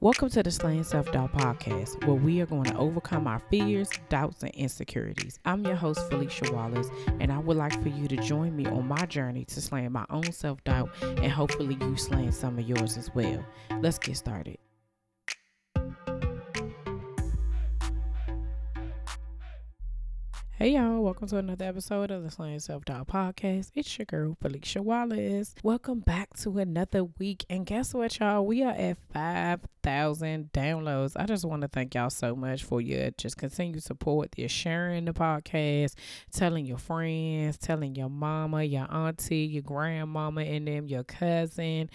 Welcome 0.00 0.28
to 0.30 0.44
the 0.44 0.52
Slaying 0.52 0.84
Self 0.84 1.10
Doubt 1.10 1.32
podcast, 1.32 2.06
where 2.06 2.14
we 2.14 2.40
are 2.40 2.46
going 2.46 2.62
to 2.66 2.76
overcome 2.76 3.26
our 3.26 3.42
fears, 3.50 3.90
doubts, 4.08 4.44
and 4.44 4.54
insecurities. 4.54 5.40
I'm 5.44 5.66
your 5.66 5.74
host, 5.74 6.08
Felicia 6.08 6.52
Wallace, 6.52 6.86
and 7.18 7.32
I 7.32 7.38
would 7.38 7.56
like 7.56 7.82
for 7.82 7.88
you 7.88 8.06
to 8.06 8.16
join 8.18 8.54
me 8.54 8.64
on 8.66 8.86
my 8.86 9.06
journey 9.06 9.44
to 9.46 9.60
slaying 9.60 9.90
my 9.90 10.04
own 10.08 10.30
self 10.30 10.62
doubt 10.62 10.90
and 11.02 11.32
hopefully 11.32 11.76
you 11.80 11.96
slaying 11.96 12.30
some 12.30 12.60
of 12.60 12.68
yours 12.68 12.96
as 12.96 13.12
well. 13.12 13.44
Let's 13.80 13.98
get 13.98 14.16
started. 14.16 14.58
Hey 20.58 20.70
y'all, 20.70 21.04
welcome 21.04 21.28
to 21.28 21.36
another 21.36 21.66
episode 21.66 22.10
of 22.10 22.24
the 22.24 22.32
Slaying 22.32 22.58
Self 22.58 22.84
Doubt 22.84 23.06
Podcast. 23.06 23.70
It's 23.76 23.96
your 23.96 24.06
girl 24.06 24.36
Felicia 24.42 24.82
Wallace. 24.82 25.54
Welcome 25.62 26.00
back 26.00 26.36
to 26.38 26.58
another 26.58 27.04
week. 27.04 27.44
And 27.48 27.64
guess 27.64 27.94
what, 27.94 28.18
y'all? 28.18 28.44
We 28.44 28.64
are 28.64 28.72
at 28.72 28.96
5,000 29.14 30.50
downloads. 30.52 31.12
I 31.14 31.26
just 31.26 31.44
want 31.44 31.62
to 31.62 31.68
thank 31.68 31.94
y'all 31.94 32.10
so 32.10 32.34
much 32.34 32.64
for 32.64 32.80
your 32.80 33.12
just 33.12 33.36
continued 33.36 33.84
support, 33.84 34.30
your 34.36 34.48
sharing 34.48 35.04
the 35.04 35.12
podcast, 35.12 35.94
telling 36.32 36.66
your 36.66 36.78
friends, 36.78 37.56
telling 37.56 37.94
your 37.94 38.10
mama, 38.10 38.64
your 38.64 38.92
auntie, 38.92 39.46
your 39.46 39.62
grandmama, 39.62 40.40
and 40.40 40.66
them, 40.66 40.88
your 40.88 41.04
cousin, 41.04 41.88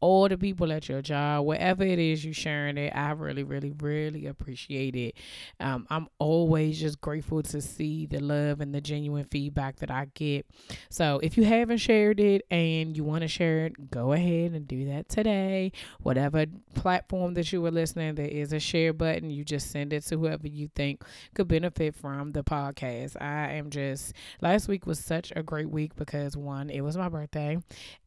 all 0.00 0.28
the 0.28 0.38
people 0.38 0.72
at 0.72 0.88
your 0.88 1.02
job, 1.02 1.44
wherever 1.46 1.82
it 1.82 1.98
is 1.98 2.24
you 2.24 2.32
sharing 2.32 2.78
it, 2.78 2.94
I 2.94 3.10
really, 3.12 3.42
really, 3.42 3.72
really 3.72 4.26
appreciate 4.26 4.94
it. 4.94 5.14
Um, 5.60 5.86
I'm 5.90 6.08
always 6.18 6.80
just 6.80 7.00
grateful 7.00 7.42
to 7.42 7.60
see 7.60 8.06
the 8.06 8.20
love 8.20 8.60
and 8.60 8.74
the 8.74 8.80
genuine 8.80 9.24
feedback 9.24 9.76
that 9.76 9.90
I 9.90 10.08
get. 10.14 10.46
So 10.90 11.20
if 11.22 11.36
you 11.36 11.44
haven't 11.44 11.78
shared 11.78 12.20
it 12.20 12.46
and 12.50 12.96
you 12.96 13.04
want 13.04 13.22
to 13.22 13.28
share 13.28 13.66
it, 13.66 13.90
go 13.90 14.12
ahead 14.12 14.52
and 14.52 14.68
do 14.68 14.86
that 14.86 15.08
today. 15.08 15.72
Whatever 16.00 16.46
platform 16.74 17.34
that 17.34 17.52
you 17.52 17.60
were 17.60 17.70
listening, 17.70 18.14
there 18.14 18.26
is 18.26 18.52
a 18.52 18.60
share 18.60 18.92
button. 18.92 19.30
You 19.30 19.44
just 19.44 19.70
send 19.70 19.92
it 19.92 20.04
to 20.06 20.18
whoever 20.18 20.46
you 20.46 20.70
think 20.74 21.02
could 21.34 21.48
benefit 21.48 21.94
from 21.94 22.32
the 22.32 22.44
podcast. 22.44 23.20
I 23.20 23.52
am 23.54 23.70
just 23.70 24.12
last 24.40 24.68
week 24.68 24.86
was 24.86 24.98
such 24.98 25.32
a 25.34 25.42
great 25.42 25.70
week 25.70 25.96
because 25.96 26.36
one, 26.36 26.70
it 26.70 26.82
was 26.82 26.96
my 26.96 27.08
birthday, 27.08 27.58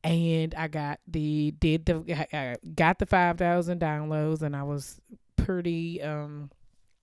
and 0.04 0.56
I 0.56 0.68
got 0.68 1.00
the 1.08 1.52
did 1.60 1.81
the 1.86 2.28
I 2.34 2.56
got 2.76 3.00
the 3.00 3.06
5000 3.06 3.80
downloads 3.80 4.42
and 4.42 4.56
I 4.56 4.64
was 4.64 5.00
pretty 5.36 6.02
um 6.02 6.52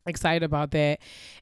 excited 0.09 0.43
about 0.43 0.71
that. 0.73 1.01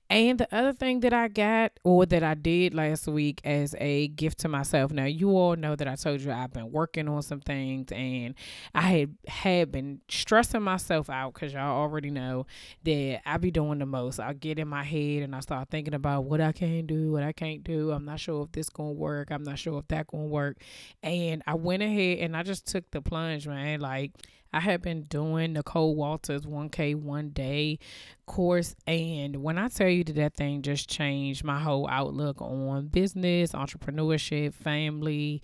And 0.09 0.39
the 0.39 0.55
other 0.55 0.73
thing 0.73 1.01
that 1.01 1.13
I 1.13 1.27
got 1.27 1.73
or 1.83 2.07
that 2.07 2.23
I 2.23 2.35
did 2.35 2.75
last 2.75 3.09
week 3.09 3.41
as 3.45 3.75
a 3.79 4.07
gift 4.09 4.39
to 4.41 4.49
myself. 4.49 4.93
Now 4.93 5.05
you 5.05 5.31
all 5.31 5.57
know 5.57 5.75
that 5.75 5.89
I 5.89 5.97
told 5.97 6.21
you 6.21 6.31
I've 6.31 6.53
been 6.53 6.71
working 6.71 7.09
on 7.09 7.23
some 7.23 7.41
things 7.41 7.91
and 7.91 8.35
I 8.73 8.83
had 8.83 9.17
had 9.27 9.73
been 9.73 10.01
stressing 10.09 10.63
myself 10.63 11.11
out 11.11 11.35
because 11.35 11.53
y'all 11.53 11.77
already 11.81 12.11
know 12.11 12.47
that 12.85 13.21
I 13.27 13.37
be 13.39 13.51
doing 13.51 13.81
the 13.81 13.87
most. 13.87 14.21
I 14.21 14.33
get 14.33 14.61
in 14.61 14.69
my 14.69 14.85
head 14.85 15.23
and 15.23 15.35
I 15.35 15.41
start 15.41 15.71
thinking 15.71 15.95
about 15.95 16.25
what 16.25 16.41
I 16.41 16.53
can 16.53 16.87
do, 16.87 17.13
what 17.13 17.25
I 17.25 17.33
can't 17.33 17.65
do. 17.65 17.91
I'm 17.91 18.05
not 18.05 18.21
sure 18.21 18.45
if 18.45 18.53
this 18.53 18.69
gonna 18.69 18.93
work. 18.93 19.33
I'm 19.33 19.43
not 19.43 19.59
sure 19.59 19.81
if 19.81 19.89
that 19.89 20.07
gonna 20.07 20.27
work. 20.27 20.59
And 21.03 21.43
I 21.49 21.55
went 21.55 21.83
ahead 21.83 22.19
and 22.19 22.37
I 22.37 22.45
just 22.45 22.67
took 22.67 22.89
the 22.93 23.03
plunge, 23.03 23.49
man. 23.49 23.81
Like 23.81 24.13
I 24.57 24.61
had 24.61 24.81
been 24.81 25.03
doing 25.03 25.53
Nicole 25.53 25.95
Walters 25.95 26.47
1K 26.47 26.95
one 26.95 27.29
day 27.29 27.79
course. 28.25 28.75
And 28.87 29.43
when 29.43 29.59
I 29.59 29.69
tell 29.69 29.89
you 29.89 30.03
that 30.05 30.15
that 30.15 30.35
thing 30.35 30.63
just 30.63 30.89
changed 30.89 31.45
my 31.45 31.61
whole 31.61 31.87
outlook 31.91 32.41
on 32.41 32.87
business, 32.87 33.53
entrepreneurship, 33.53 34.55
family, 34.55 35.43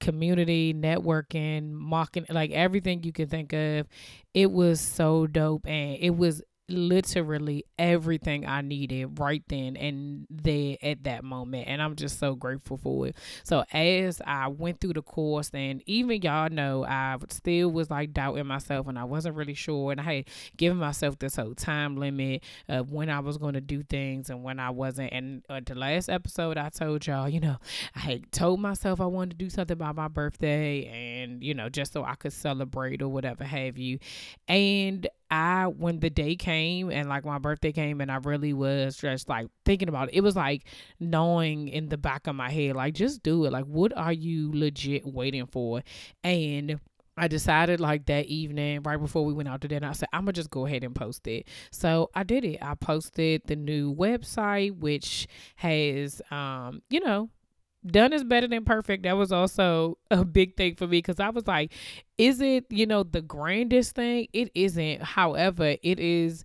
community, 0.00 0.74
networking, 0.74 1.70
marketing, 1.70 2.34
like 2.34 2.50
everything 2.50 3.04
you 3.04 3.12
can 3.12 3.28
think 3.28 3.52
of, 3.52 3.86
it 4.34 4.50
was 4.50 4.80
so 4.80 5.28
dope. 5.28 5.64
And 5.68 5.96
it 6.00 6.16
was 6.16 6.42
literally 6.68 7.64
everything 7.78 8.46
I 8.46 8.60
needed 8.60 9.18
right 9.18 9.42
then 9.48 9.76
and 9.76 10.26
there 10.30 10.76
at 10.82 11.04
that 11.04 11.24
moment. 11.24 11.68
And 11.68 11.82
I'm 11.82 11.96
just 11.96 12.18
so 12.18 12.34
grateful 12.34 12.76
for 12.76 13.08
it. 13.08 13.16
So 13.44 13.64
as 13.72 14.20
I 14.26 14.48
went 14.48 14.80
through 14.80 14.94
the 14.94 15.02
course 15.02 15.50
and 15.52 15.82
even 15.86 16.22
y'all 16.22 16.50
know 16.50 16.84
I 16.84 17.16
still 17.28 17.70
was 17.70 17.90
like 17.90 18.12
doubting 18.12 18.46
myself 18.46 18.86
and 18.86 18.98
I 18.98 19.04
wasn't 19.04 19.36
really 19.36 19.54
sure 19.54 19.92
and 19.92 20.00
I 20.00 20.04
had 20.04 20.24
given 20.56 20.78
myself 20.78 21.18
this 21.18 21.36
whole 21.36 21.54
time 21.54 21.96
limit 21.96 22.42
of 22.68 22.90
when 22.90 23.10
I 23.10 23.20
was 23.20 23.38
going 23.38 23.54
to 23.54 23.60
do 23.60 23.82
things 23.82 24.30
and 24.30 24.42
when 24.42 24.58
I 24.58 24.70
wasn't. 24.70 25.12
And 25.12 25.44
uh, 25.48 25.60
the 25.64 25.74
last 25.74 26.08
episode 26.08 26.56
I 26.56 26.68
told 26.70 27.06
y'all, 27.06 27.28
you 27.28 27.40
know, 27.40 27.56
I 27.94 28.00
had 28.00 28.32
told 28.32 28.60
myself 28.60 29.00
I 29.00 29.06
wanted 29.06 29.38
to 29.38 29.44
do 29.44 29.50
something 29.50 29.74
about 29.74 29.96
my 29.96 30.08
birthday 30.08 31.22
and, 31.22 31.42
you 31.42 31.54
know, 31.54 31.68
just 31.68 31.92
so 31.92 32.04
I 32.04 32.14
could 32.14 32.32
celebrate 32.32 33.02
or 33.02 33.08
whatever 33.08 33.44
have 33.44 33.78
you. 33.78 33.98
And 34.48 35.08
I 35.32 35.66
when 35.66 35.98
the 35.98 36.10
day 36.10 36.36
came 36.36 36.90
and 36.90 37.08
like 37.08 37.24
my 37.24 37.38
birthday 37.38 37.72
came 37.72 38.02
and 38.02 38.12
I 38.12 38.16
really 38.16 38.52
was 38.52 38.98
just 38.98 39.30
like 39.30 39.48
thinking 39.64 39.88
about 39.88 40.10
it, 40.10 40.16
it 40.16 40.20
was 40.20 40.36
like 40.36 40.64
knowing 41.00 41.68
in 41.68 41.88
the 41.88 41.96
back 41.96 42.26
of 42.26 42.36
my 42.36 42.50
head, 42.50 42.76
like 42.76 42.92
just 42.92 43.22
do 43.22 43.46
it. 43.46 43.52
Like 43.52 43.64
what 43.64 43.96
are 43.96 44.12
you 44.12 44.52
legit 44.52 45.06
waiting 45.06 45.46
for? 45.46 45.82
And 46.22 46.78
I 47.16 47.28
decided 47.28 47.80
like 47.80 48.06
that 48.06 48.26
evening, 48.26 48.82
right 48.82 48.98
before 49.00 49.24
we 49.24 49.32
went 49.32 49.48
out 49.48 49.62
to 49.62 49.68
dinner, 49.68 49.88
I 49.88 49.92
said, 49.92 50.10
I'm 50.12 50.22
gonna 50.26 50.32
just 50.32 50.50
go 50.50 50.66
ahead 50.66 50.84
and 50.84 50.94
post 50.94 51.26
it. 51.26 51.48
So 51.70 52.10
I 52.14 52.24
did 52.24 52.44
it. 52.44 52.58
I 52.60 52.74
posted 52.74 53.42
the 53.46 53.56
new 53.56 53.94
website, 53.94 54.78
which 54.78 55.26
has 55.56 56.20
um, 56.30 56.82
you 56.90 57.00
know, 57.00 57.30
done 57.86 58.12
is 58.12 58.24
better 58.24 58.48
than 58.48 58.64
perfect. 58.64 59.02
That 59.04 59.16
was 59.16 59.32
also 59.32 59.98
a 60.10 60.24
big 60.24 60.56
thing 60.56 60.76
for 60.76 60.86
me 60.86 60.98
because 60.98 61.20
I 61.20 61.30
was 61.30 61.46
like, 61.46 61.72
is 62.18 62.40
it, 62.40 62.66
you 62.70 62.86
know, 62.86 63.02
the 63.02 63.22
grandest 63.22 63.94
thing? 63.94 64.28
It 64.32 64.50
isn't. 64.54 65.02
However, 65.02 65.76
it 65.82 65.98
is 65.98 66.44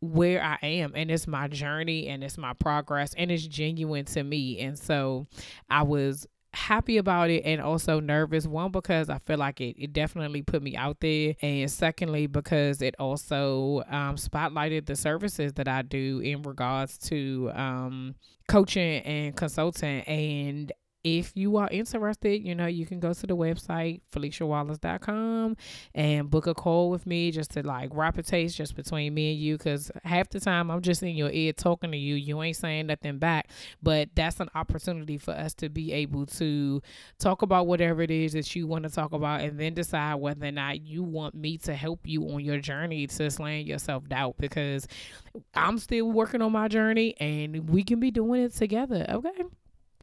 where 0.00 0.42
I 0.42 0.58
am 0.66 0.92
and 0.94 1.10
it's 1.10 1.26
my 1.26 1.46
journey 1.48 2.08
and 2.08 2.24
it's 2.24 2.38
my 2.38 2.54
progress 2.54 3.14
and 3.16 3.30
it's 3.30 3.46
genuine 3.46 4.06
to 4.06 4.22
me. 4.22 4.58
And 4.60 4.78
so 4.78 5.26
I 5.68 5.82
was 5.82 6.26
happy 6.52 6.96
about 6.96 7.30
it 7.30 7.42
and 7.44 7.60
also 7.60 8.00
nervous. 8.00 8.46
One 8.46 8.70
because 8.70 9.08
i 9.08 9.18
feel 9.18 9.38
like 9.38 9.60
it, 9.60 9.76
it 9.78 9.92
definitely 9.92 10.42
put 10.42 10.62
me 10.62 10.76
out 10.76 11.00
there. 11.00 11.34
And 11.42 11.70
secondly 11.70 12.26
because 12.26 12.82
it 12.82 12.94
also 12.98 13.82
um, 13.88 14.16
spotlighted 14.16 14.86
the 14.86 14.96
services 14.96 15.52
that 15.54 15.68
i 15.68 15.82
do 15.82 16.20
in 16.20 16.42
regards 16.42 16.98
to 17.08 17.50
um, 17.54 18.14
coaching 18.48 19.02
and 19.02 19.36
consulting. 19.36 20.00
And 20.02 20.72
if 21.02 21.32
you 21.34 21.56
are 21.56 21.68
interested, 21.70 22.44
you 22.46 22.54
know, 22.54 22.66
you 22.66 22.84
can 22.84 23.00
go 23.00 23.12
to 23.12 23.26
the 23.26 23.36
website, 23.36 24.00
FeliciaWallace.com, 24.12 25.56
and 25.94 26.30
book 26.30 26.46
a 26.46 26.54
call 26.54 26.90
with 26.90 27.06
me 27.06 27.30
just 27.30 27.52
to 27.52 27.66
like 27.66 27.90
wrap 27.92 28.18
a 28.18 28.22
taste 28.22 28.56
just 28.56 28.76
between 28.76 29.14
me 29.14 29.32
and 29.32 29.40
you. 29.40 29.56
Cause 29.56 29.90
half 30.04 30.28
the 30.28 30.40
time 30.40 30.70
I'm 30.70 30.82
just 30.82 31.02
in 31.02 31.16
your 31.16 31.30
ear 31.30 31.52
talking 31.52 31.90
to 31.92 31.96
you. 31.96 32.16
You 32.16 32.42
ain't 32.42 32.56
saying 32.56 32.86
nothing 32.86 33.18
back. 33.18 33.48
But 33.82 34.10
that's 34.14 34.40
an 34.40 34.50
opportunity 34.54 35.16
for 35.16 35.32
us 35.32 35.54
to 35.54 35.68
be 35.68 35.92
able 35.92 36.26
to 36.26 36.82
talk 37.18 37.42
about 37.42 37.66
whatever 37.66 38.02
it 38.02 38.10
is 38.10 38.32
that 38.32 38.54
you 38.54 38.66
want 38.66 38.84
to 38.84 38.90
talk 38.90 39.12
about 39.12 39.40
and 39.40 39.58
then 39.58 39.74
decide 39.74 40.16
whether 40.16 40.46
or 40.46 40.52
not 40.52 40.82
you 40.82 41.02
want 41.02 41.34
me 41.34 41.56
to 41.58 41.74
help 41.74 42.00
you 42.04 42.28
on 42.30 42.44
your 42.44 42.58
journey 42.58 43.06
to 43.06 43.30
slaying 43.30 43.66
your 43.66 43.78
self 43.78 44.06
doubt. 44.08 44.36
Because 44.38 44.86
I'm 45.54 45.78
still 45.78 46.10
working 46.10 46.42
on 46.42 46.52
my 46.52 46.68
journey 46.68 47.14
and 47.18 47.70
we 47.70 47.84
can 47.84 48.00
be 48.00 48.10
doing 48.10 48.42
it 48.42 48.54
together. 48.54 49.06
Okay 49.08 49.44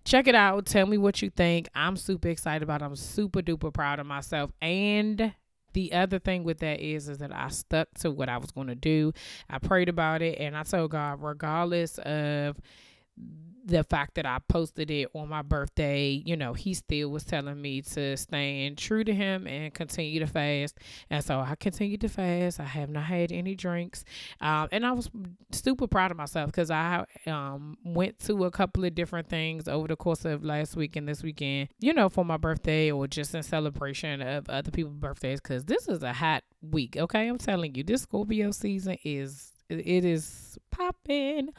check 0.07 0.28
it 0.28 0.35
out. 0.35 0.66
Tell 0.66 0.85
me 0.85 0.97
what 0.97 1.22
you 1.22 1.29
think. 1.29 1.68
I'm 1.75 1.97
super 1.97 2.29
excited 2.29 2.63
about 2.63 2.81
it. 2.81 2.85
I'm 2.85 2.95
super 2.95 3.41
duper 3.41 3.73
proud 3.73 4.00
of 4.00 4.06
myself. 4.06 4.51
And 4.62 5.34
the 5.73 5.94
other 5.94 6.18
thing 6.18 6.44
with 6.44 6.59
that 6.59 6.79
is 6.79 7.09
is 7.09 7.18
that 7.18 7.31
I 7.34 7.50
stuck 7.50 7.94
to 8.00 8.09
what 8.09 8.29
I 8.29 8.38
was 8.38 8.51
going 8.51 8.68
to 8.68 8.75
do. 8.75 9.12
I 9.50 9.59
prayed 9.59 9.90
about 9.90 10.22
it 10.22 10.40
and 10.40 10.56
I 10.57 10.63
told 10.63 10.91
God 10.91 11.22
regardless 11.22 11.97
of 12.00 12.57
the 13.68 13.84
fact 13.84 14.16
that 14.16 14.26
I 14.26 14.40
posted 14.48 14.90
it 14.90 15.10
on 15.14 15.28
my 15.28 15.42
birthday, 15.42 16.24
you 16.26 16.38
know, 16.38 16.54
he 16.54 16.74
still 16.74 17.10
was 17.10 17.26
telling 17.26 17.62
me 17.62 17.82
to 17.82 18.16
stand 18.16 18.78
true 18.78 19.04
to 19.04 19.14
him 19.14 19.46
and 19.46 19.74
continue 19.74 20.22
to 20.22 20.28
fast. 20.28 20.80
And 21.10 21.24
so 21.24 21.40
I 21.40 21.56
continued 21.56 22.02
to 22.02 22.10
fast. 22.10 22.62
I 22.62 22.64
have 22.64 22.90
not 22.90 23.04
had 23.04 23.31
any 23.31 23.56
drinks. 23.56 24.06
Um, 24.40 24.69
and 24.72 24.86
I 24.86 24.94
was 24.94 25.10
super 25.52 25.86
proud 25.86 26.12
of 26.12 26.18
myself 26.18 26.48
because 26.48 26.72
I 26.72 27.06
um, 27.25 27.78
went 27.84 28.19
to 28.19 28.46
a 28.46 28.52
couple 28.52 28.86
of 28.86 28.96
different 28.96 29.28
things 29.28 29.68
over 29.68 29.88
the 29.88 29.98
course 29.98 30.24
of 30.24 30.46
last 30.46 30.78
week 30.78 30.96
and 30.96 31.08
this 31.08 31.22
weekend, 31.22 31.68
you 31.80 31.94
know, 31.94 32.08
for 32.08 32.24
my 32.24 32.38
birthday 32.38 32.90
or 32.90 33.06
just 33.06 33.36
in 33.36 33.44
celebration 33.44 34.22
of 34.22 34.50
other 34.50 34.72
people's 34.72 34.96
birthdays 34.96 35.42
because 35.42 35.66
this 35.66 35.90
is 35.90 36.04
a 36.04 36.13
hot 36.13 36.44
week. 36.62 36.96
Okay. 36.96 37.28
I'm 37.28 37.38
telling 37.38 37.75
you, 37.75 37.84
this 37.84 38.04
Scorpio 38.04 38.52
season 38.52 38.98
is 39.04 39.52
it 39.70 40.06
is 40.06 40.58
popping 40.72 41.50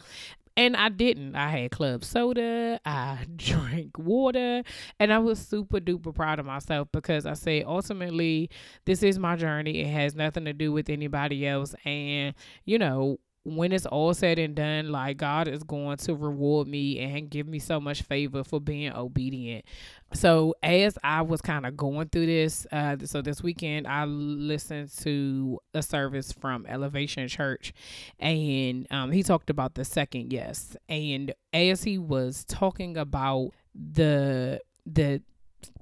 and 0.59 0.77
I 0.77 0.89
didn't. 0.89 1.37
I 1.37 1.51
had 1.51 1.71
club 1.71 2.05
soda, 2.05 2.81
I 2.85 3.25
drank 3.37 3.97
water, 3.97 4.65
and 4.99 5.13
I 5.13 5.19
was 5.21 5.39
super 5.39 5.79
duper 5.79 6.13
proud 6.13 6.41
of 6.41 6.47
myself 6.47 6.89
because 6.93 7.27
I 7.27 7.35
said 7.35 7.63
ultimately 7.65 8.51
this 8.85 9.05
is 9.05 9.21
my 9.21 9.37
journey. 9.37 9.83
It 9.83 9.87
has 9.87 10.17
nothing 10.17 10.45
to 10.47 10.53
do 10.53 10.73
with 10.73 10.91
anybody 10.91 11.47
else. 11.47 11.77
And, 11.85 12.35
you 12.65 12.77
know, 12.77 13.21
when 13.57 13.73
it's 13.73 13.87
all 13.87 14.15
said 14.15 14.39
and 14.39 14.55
done, 14.55 14.91
like 14.91 15.17
God 15.17 15.49
is 15.49 15.63
going 15.63 15.97
to 15.99 16.15
reward 16.15 16.69
me 16.69 16.99
and 16.99 17.31
give 17.31 17.47
me 17.47 17.59
so 17.59 17.81
much 17.81 18.03
favor 18.03 18.45
for 18.45 18.61
being 18.61 18.93
obedient. 18.93 19.65
So 20.13 20.55
as 20.63 20.99
I 21.03 21.23
was 21.23 21.41
kind 21.41 21.67
of 21.67 21.77
going 21.77 22.09
through 22.09 22.27
this, 22.27 22.67
uh, 22.73 22.97
so 23.05 23.23
this 23.23 23.43
weekend 23.43 23.87
I 23.87 24.05
listened 24.05 24.91
to 24.99 25.59
a 25.75 25.83
service 25.83 26.33
from 26.33 26.67
Elevation 26.67 27.29
Church, 27.29 27.73
and 28.19 28.87
um, 28.91 29.11
he 29.11 29.23
talked 29.23 29.51
about 29.51 29.75
the 29.75 29.85
second 29.85 30.33
yes. 30.33 30.77
And 30.89 31.33
as 31.53 31.85
he 31.85 31.99
was 31.99 32.45
talking 32.45 32.97
about 32.97 33.51
the 33.75 34.61
the 34.87 35.23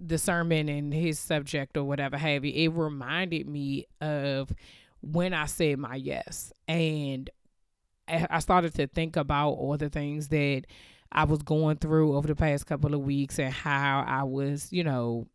the 0.00 0.18
sermon 0.18 0.68
and 0.68 0.92
his 0.92 1.18
subject 1.18 1.76
or 1.76 1.84
whatever 1.84 2.16
have 2.16 2.44
you, 2.44 2.52
it 2.54 2.72
reminded 2.72 3.46
me 3.46 3.86
of 4.00 4.52
when 5.00 5.32
I 5.34 5.46
said 5.46 5.78
my 5.78 5.96
yes. 5.96 6.52
And 6.66 7.30
I 8.08 8.38
started 8.40 8.74
to 8.74 8.86
think 8.86 9.16
about 9.16 9.50
all 9.50 9.76
the 9.76 9.88
things 9.90 10.28
that 10.28 10.64
I 11.12 11.24
was 11.24 11.42
going 11.42 11.76
through 11.76 12.16
over 12.16 12.26
the 12.26 12.34
past 12.34 12.66
couple 12.66 12.94
of 12.94 13.00
weeks 13.00 13.38
and 13.38 13.52
how 13.52 14.04
I 14.06 14.24
was, 14.24 14.72
you 14.72 14.84
know, 14.84 15.28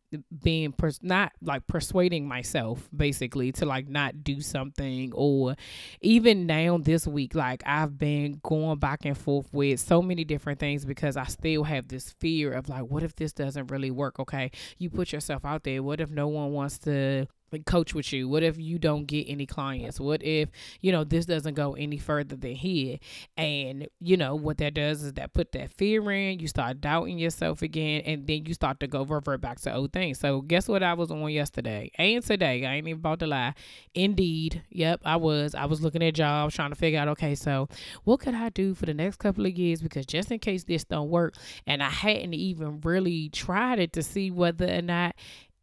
being 0.44 0.74
pers- 0.74 1.00
not 1.02 1.32
like 1.42 1.66
persuading 1.68 2.28
myself 2.28 2.90
basically 2.96 3.52
to 3.54 3.66
like 3.66 3.88
not 3.88 4.24
do 4.24 4.42
something 4.42 5.14
or 5.14 5.56
even 6.02 6.46
now 6.46 6.78
this 6.78 7.08
week 7.08 7.34
like 7.34 7.64
I've 7.66 7.98
been 7.98 8.42
going 8.44 8.78
back 8.78 9.06
and 9.06 9.18
forth 9.18 9.48
with 9.54 9.80
so 9.80 10.02
many 10.02 10.26
different 10.26 10.60
things 10.60 10.84
because 10.84 11.16
I 11.16 11.24
still 11.26 11.64
have 11.64 11.88
this 11.88 12.12
fear 12.20 12.52
of 12.52 12.68
like 12.68 12.84
what 12.84 13.04
if 13.04 13.16
this 13.16 13.32
doesn't 13.32 13.72
really 13.72 13.92
work? 13.92 14.20
Okay 14.20 14.52
you 14.78 14.90
put 14.90 15.14
yourself 15.14 15.46
out 15.46 15.64
there. 15.64 15.82
What 15.82 16.02
if 16.02 16.10
no 16.10 16.28
one 16.28 16.52
wants 16.52 16.78
to 16.80 17.28
coach 17.60 17.94
with 17.94 18.12
you? 18.14 18.28
What 18.28 18.44
if 18.44 18.58
you 18.58 18.80
don't 18.80 19.06
get 19.06 19.26
any 19.30 19.46
clients? 19.46 20.00
What 20.00 20.24
if, 20.24 20.50
you 20.82 20.92
know, 20.92 21.04
this 21.04 21.26
doesn't 21.26 21.54
go 21.54 21.74
any 21.74 21.98
further 21.98 22.36
than 22.36 22.56
here? 22.56 22.98
And, 23.38 23.88
you 24.00 24.18
know, 24.18 24.36
what 24.36 24.58
that 24.60 24.74
does 24.74 25.04
is 25.04 25.14
that 25.14 25.34
put 25.34 25.52
that 25.54 25.72
fear 25.72 26.12
in, 26.12 26.40
you 26.40 26.48
start 26.48 26.82
doubting 26.82 27.18
yourself 27.18 27.62
again, 27.62 28.02
and 28.06 28.28
then 28.28 28.46
you 28.46 28.54
start 28.54 28.80
to 28.80 28.88
go 28.88 29.04
revert 29.04 29.42
back 29.42 29.60
to 29.62 29.74
old 29.74 29.94
things. 29.94 30.20
So 30.20 30.42
guess 30.42 30.68
what 30.68 30.84
I 30.84 30.94
was 30.94 31.12
on 31.12 31.30
yesterday 31.30 31.92
and 31.96 32.24
today? 32.24 32.66
I 32.66 32.76
ain't 32.76 32.88
even 32.88 33.00
about 33.00 33.20
to 33.20 33.28
lie. 33.28 33.54
Indeed. 33.94 34.64
Yep, 34.70 35.02
I 35.06 35.18
was. 35.18 35.56
I 35.56 35.66
was 35.66 35.82
looking 35.82 36.04
at 36.04 36.14
jobs, 36.14 36.56
trying 36.56 36.72
to 36.72 36.76
figure 36.76 37.00
out, 37.00 37.08
okay, 37.10 37.36
so 37.36 37.68
what 38.04 38.20
could 38.20 38.36
I 38.36 38.50
do 38.50 38.74
for 38.74 38.86
the 38.86 38.94
next 38.94 39.18
couple 39.18 39.46
of 39.46 39.52
years? 39.52 39.82
Because 39.82 40.06
just 40.06 40.32
in 40.32 40.40
case 40.40 40.64
this 40.64 40.84
don't 40.84 41.10
work, 41.10 41.36
and 41.68 41.84
I 41.84 41.90
hadn't 41.90 42.34
even 42.34 42.82
really 42.82 43.30
tried 43.30 43.80
it 43.80 43.94
to 43.94 44.04
see 44.04 44.32
whether 44.32 44.68
or 44.68 44.82
not 44.82 45.16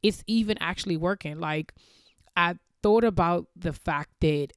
it's 0.02 0.22
even 0.26 0.58
actually 0.60 0.96
working. 0.96 1.38
Like 1.38 1.72
I 2.36 2.56
thought 2.82 3.04
about 3.04 3.46
the 3.56 3.72
fact 3.72 4.10
that, 4.20 4.48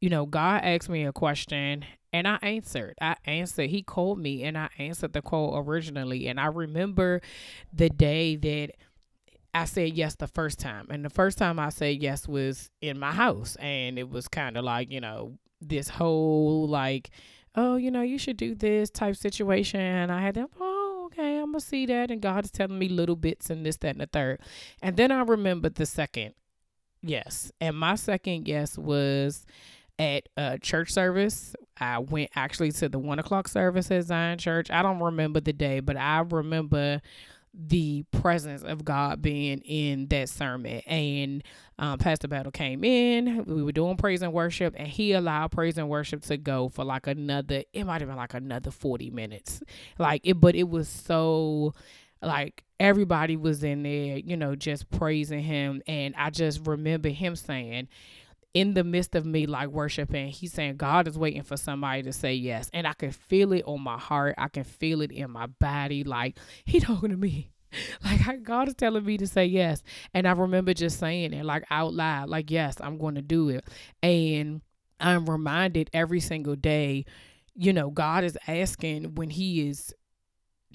you 0.00 0.10
know, 0.10 0.26
God 0.26 0.62
asked 0.62 0.88
me 0.88 1.04
a 1.04 1.12
question 1.12 1.84
and 2.12 2.26
I 2.26 2.38
answered. 2.42 2.94
I 3.00 3.16
answered. 3.24 3.70
He 3.70 3.82
called 3.82 4.18
me 4.18 4.42
and 4.44 4.56
I 4.56 4.68
answered 4.78 5.12
the 5.12 5.22
call 5.22 5.58
originally. 5.58 6.28
And 6.28 6.40
I 6.40 6.46
remember 6.46 7.20
the 7.72 7.90
day 7.90 8.36
that 8.36 8.70
I 9.52 9.64
said 9.64 9.94
yes 9.94 10.14
the 10.14 10.26
first 10.26 10.58
time. 10.58 10.86
And 10.90 11.04
the 11.04 11.10
first 11.10 11.38
time 11.38 11.58
I 11.58 11.70
said 11.70 12.02
yes 12.02 12.28
was 12.28 12.70
in 12.80 12.98
my 12.98 13.12
house. 13.12 13.56
And 13.56 13.98
it 13.98 14.08
was 14.08 14.28
kind 14.28 14.56
of 14.56 14.64
like, 14.64 14.90
you 14.90 15.00
know, 15.00 15.38
this 15.60 15.88
whole 15.88 16.68
like, 16.68 17.10
oh, 17.54 17.76
you 17.76 17.90
know, 17.90 18.02
you 18.02 18.18
should 18.18 18.36
do 18.36 18.54
this 18.54 18.90
type 18.90 19.16
situation. 19.16 20.10
I 20.10 20.20
had 20.20 20.34
them, 20.34 20.48
oh, 20.60 20.65
I'm 21.46 21.52
gonna 21.52 21.60
see 21.60 21.86
that. 21.86 22.10
And 22.10 22.20
God 22.20 22.44
is 22.44 22.50
telling 22.50 22.78
me 22.78 22.88
little 22.88 23.16
bits 23.16 23.50
and 23.50 23.64
this, 23.64 23.76
that, 23.78 23.90
and 23.90 24.00
the 24.00 24.06
third. 24.06 24.40
And 24.82 24.96
then 24.96 25.12
I 25.12 25.22
remembered 25.22 25.76
the 25.76 25.86
second 25.86 26.34
yes. 27.02 27.52
And 27.60 27.76
my 27.76 27.94
second 27.94 28.48
yes 28.48 28.76
was 28.76 29.46
at 29.98 30.28
a 30.36 30.58
church 30.58 30.92
service. 30.92 31.54
I 31.78 32.00
went 32.00 32.30
actually 32.34 32.72
to 32.72 32.88
the 32.88 32.98
one 32.98 33.18
o'clock 33.18 33.48
service 33.48 33.90
at 33.90 34.04
Zion 34.04 34.38
Church. 34.38 34.70
I 34.70 34.82
don't 34.82 35.00
remember 35.00 35.40
the 35.40 35.52
day, 35.52 35.80
but 35.80 35.96
I 35.96 36.18
remember 36.20 37.00
the 37.58 38.04
presence 38.10 38.62
of 38.62 38.84
God 38.84 39.22
being 39.22 39.58
in 39.60 40.06
that 40.08 40.28
sermon. 40.28 40.80
And 40.86 41.42
um, 41.78 41.98
Pastor 41.98 42.28
Battle 42.28 42.52
came 42.52 42.84
in. 42.84 43.44
We 43.46 43.62
were 43.62 43.72
doing 43.72 43.96
praise 43.96 44.22
and 44.22 44.32
worship, 44.32 44.74
and 44.76 44.88
he 44.88 45.12
allowed 45.12 45.52
praise 45.52 45.78
and 45.78 45.88
worship 45.88 46.22
to 46.24 46.36
go 46.36 46.68
for 46.68 46.84
like 46.84 47.06
another. 47.06 47.62
It 47.72 47.84
might 47.84 48.00
have 48.00 48.08
been 48.08 48.16
like 48.16 48.34
another 48.34 48.70
forty 48.70 49.10
minutes. 49.10 49.62
Like 49.98 50.20
it, 50.24 50.40
but 50.40 50.54
it 50.54 50.68
was 50.68 50.88
so 50.88 51.74
like 52.22 52.64
everybody 52.78 53.36
was 53.36 53.62
in 53.64 53.82
there, 53.82 54.18
you 54.18 54.36
know, 54.36 54.54
just 54.54 54.90
praising 54.90 55.42
him. 55.42 55.82
And 55.86 56.14
I 56.16 56.30
just 56.30 56.66
remember 56.66 57.08
him 57.08 57.36
saying, 57.36 57.88
in 58.56 58.72
the 58.72 58.82
midst 58.82 59.14
of 59.14 59.26
me 59.26 59.44
like 59.44 59.68
worshiping, 59.68 60.28
he's 60.28 60.54
saying 60.54 60.78
God 60.78 61.06
is 61.06 61.18
waiting 61.18 61.42
for 61.42 61.58
somebody 61.58 62.02
to 62.04 62.12
say 62.12 62.32
yes. 62.32 62.70
And 62.72 62.86
I 62.86 62.94
can 62.94 63.10
feel 63.10 63.52
it 63.52 63.62
on 63.66 63.82
my 63.82 63.98
heart. 63.98 64.34
I 64.38 64.48
can 64.48 64.64
feel 64.64 65.02
it 65.02 65.12
in 65.12 65.30
my 65.30 65.44
body. 65.44 66.04
Like 66.04 66.38
he 66.64 66.80
talking 66.80 67.10
to 67.10 67.18
me. 67.18 67.50
Like 68.02 68.42
God 68.44 68.68
is 68.68 68.74
telling 68.74 69.04
me 69.04 69.18
to 69.18 69.26
say 69.26 69.44
yes. 69.44 69.82
And 70.14 70.26
I 70.26 70.32
remember 70.32 70.72
just 70.72 70.98
saying 70.98 71.34
it 71.34 71.44
like 71.44 71.64
out 71.70 71.92
loud, 71.92 72.30
like, 72.30 72.50
yes, 72.50 72.76
I'm 72.80 72.96
going 72.96 73.16
to 73.16 73.22
do 73.22 73.50
it. 73.50 73.62
And 74.02 74.62
I'm 75.00 75.28
reminded 75.28 75.90
every 75.92 76.20
single 76.20 76.56
day, 76.56 77.04
you 77.54 77.74
know, 77.74 77.90
God 77.90 78.24
is 78.24 78.38
asking 78.48 79.16
when 79.16 79.28
he 79.28 79.68
is 79.68 79.92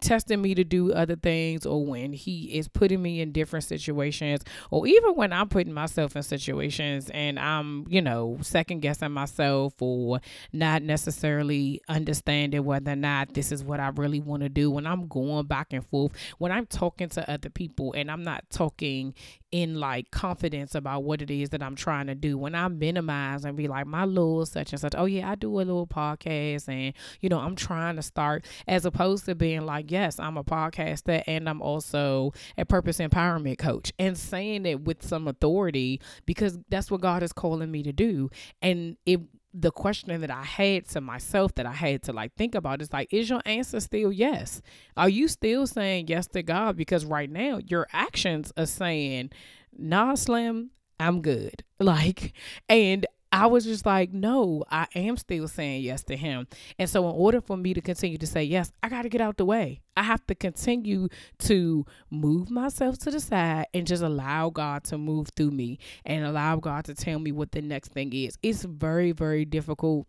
testing 0.02 0.42
me 0.42 0.56
to 0.56 0.64
do 0.64 0.92
other 0.92 1.16
things 1.16 1.66
or 1.66 1.86
when 1.86 2.12
he 2.12 2.58
is 2.58 2.68
putting 2.68 3.02
me 3.02 3.22
in 3.22 3.32
different 3.32 3.64
situations 3.64 4.42
or 4.72 4.88
even 4.88 5.16
when 5.16 5.32
I'm 5.32 5.48
putting 5.48 5.74
myself 5.74 6.16
in 6.16 6.24
situations 6.24 7.10
and 7.12 7.40
I'm, 7.40 7.86
you 7.88 8.02
know, 8.02 8.38
second 8.42 8.82
guessing 8.82 9.12
myself 9.12 9.74
or 9.80 10.20
not 10.52 10.82
necessarily 10.82 11.82
understanding 11.88 12.66
whether 12.66 12.92
or 12.92 12.96
not 12.96 13.34
this 13.34 13.52
is 13.52 13.64
what 13.64 13.80
I 13.80 13.90
really 13.90 14.20
want 14.20 14.44
to 14.44 14.50
do 14.50 14.70
when 14.72 14.88
I'm 14.88 15.08
going 15.08 15.46
back 15.46 15.72
and 15.72 15.86
forth 15.86 16.12
when 16.40 16.52
I'm 16.52 16.66
talking 16.66 17.10
to 17.10 17.32
other 17.32 17.50
people 17.50 17.94
and 17.94 18.10
I'm 18.12 18.24
not 18.24 18.44
talking 18.50 19.14
in 19.52 19.80
like 19.80 20.12
confidence 20.12 20.76
about 20.76 21.04
what 21.04 21.22
it 21.22 21.30
is 21.30 21.50
that 21.50 21.62
I'm 21.62 21.76
trying 21.76 22.08
to 22.08 22.16
do. 22.16 22.38
When 22.38 22.56
I 22.56 22.68
minimize 22.68 23.44
and 23.46 23.58
be 23.58 23.68
like, 23.68 23.86
my 23.86 24.06
little 24.06 24.46
such 24.46 24.72
and 24.72 24.80
such, 24.80 24.94
oh 24.98 25.06
yeah, 25.06 25.30
I 25.30 25.36
do 25.36 25.54
a 25.56 25.58
little 25.58 25.88
podcast 25.88 26.68
and 26.68 26.94
you 27.20 27.30
know, 27.30 27.40
I'm 27.40 27.56
trying 27.56 27.98
to 27.98 28.02
start 28.02 28.46
as 28.68 28.86
opposed 28.86 29.26
to 29.26 29.36
being 29.36 29.66
like, 29.66 29.92
yes, 29.92 30.20
I'm 30.20 30.38
a 30.38 30.44
podcaster 30.44 31.24
and 31.28 31.50
I'm 31.50 31.62
also 31.62 32.34
a 32.58 32.66
purpose 32.66 33.00
empowerment 33.00 33.58
coach 33.58 33.92
and 34.00 34.18
saying 34.18 34.66
it 34.66 34.82
with 34.82 35.04
some 35.04 35.28
authority 35.28 36.02
because 36.26 36.58
that's 36.70 36.90
what 36.90 37.02
God 37.02 37.24
is 37.24 37.34
calling 37.34 37.72
me 37.72 37.84
to 37.84 37.92
do. 37.92 38.30
And 38.62 38.98
it 39.06 39.22
the 39.54 39.72
question 39.72 40.22
that 40.22 40.32
I 40.32 40.44
had 40.44 40.88
to 40.90 41.02
myself 41.02 41.56
that 41.56 41.66
I 41.66 41.74
had 41.74 42.04
to 42.04 42.14
like 42.14 42.34
think 42.36 42.56
about 42.56 42.82
is 42.82 42.94
like, 42.94 43.14
is 43.14 43.30
your 43.30 43.42
answer 43.46 43.80
still 43.80 44.12
yes? 44.12 44.62
Are 44.96 45.10
you 45.10 45.28
still 45.28 45.68
saying 45.68 46.08
yes 46.08 46.28
to 46.28 46.44
God? 46.44 46.78
Because 46.78 47.06
right 47.06 47.30
now 47.30 47.60
your 47.68 47.88
actions 47.92 48.52
are 48.58 48.66
saying, 48.66 49.32
nah, 49.78 50.16
Slim, 50.16 50.72
I'm 51.00 51.22
good. 51.22 51.64
Like, 51.82 52.34
and 52.70 53.08
I 53.34 53.48
was 53.48 53.64
just 53.64 53.86
like, 53.86 54.12
no, 54.12 54.66
I 54.70 54.88
am 54.94 55.16
still 55.16 55.48
saying 55.48 55.84
yes 55.84 56.04
to 56.06 56.18
him. 56.18 56.48
And 56.78 56.90
so, 56.90 57.08
in 57.08 57.16
order 57.16 57.40
for 57.40 57.56
me 57.56 57.74
to 57.74 57.82
continue 57.82 58.18
to 58.18 58.28
say 58.28 58.44
yes, 58.44 58.72
I 58.84 58.90
got 58.90 59.04
to 59.04 59.10
get 59.10 59.22
out 59.22 59.38
the 59.38 59.46
way. 59.46 59.82
I 59.96 60.04
have 60.04 60.26
to 60.28 60.36
continue 60.36 61.08
to 61.40 61.86
move 62.10 62.50
myself 62.50 62.98
to 63.00 63.12
the 63.12 63.22
side 63.22 63.68
and 63.74 63.88
just 63.88 64.04
allow 64.04 64.50
God 64.50 64.84
to 64.86 64.98
move 64.98 65.30
through 65.36 65.52
me 65.52 65.80
and 66.06 66.26
allow 66.26 66.58
God 66.58 66.86
to 66.86 66.94
tell 66.94 67.20
me 67.20 67.32
what 67.32 67.54
the 67.54 67.62
next 67.62 67.94
thing 67.94 68.12
is. 68.14 68.38
It's 68.44 68.64
very, 68.64 69.14
very 69.14 69.46
difficult. 69.46 70.08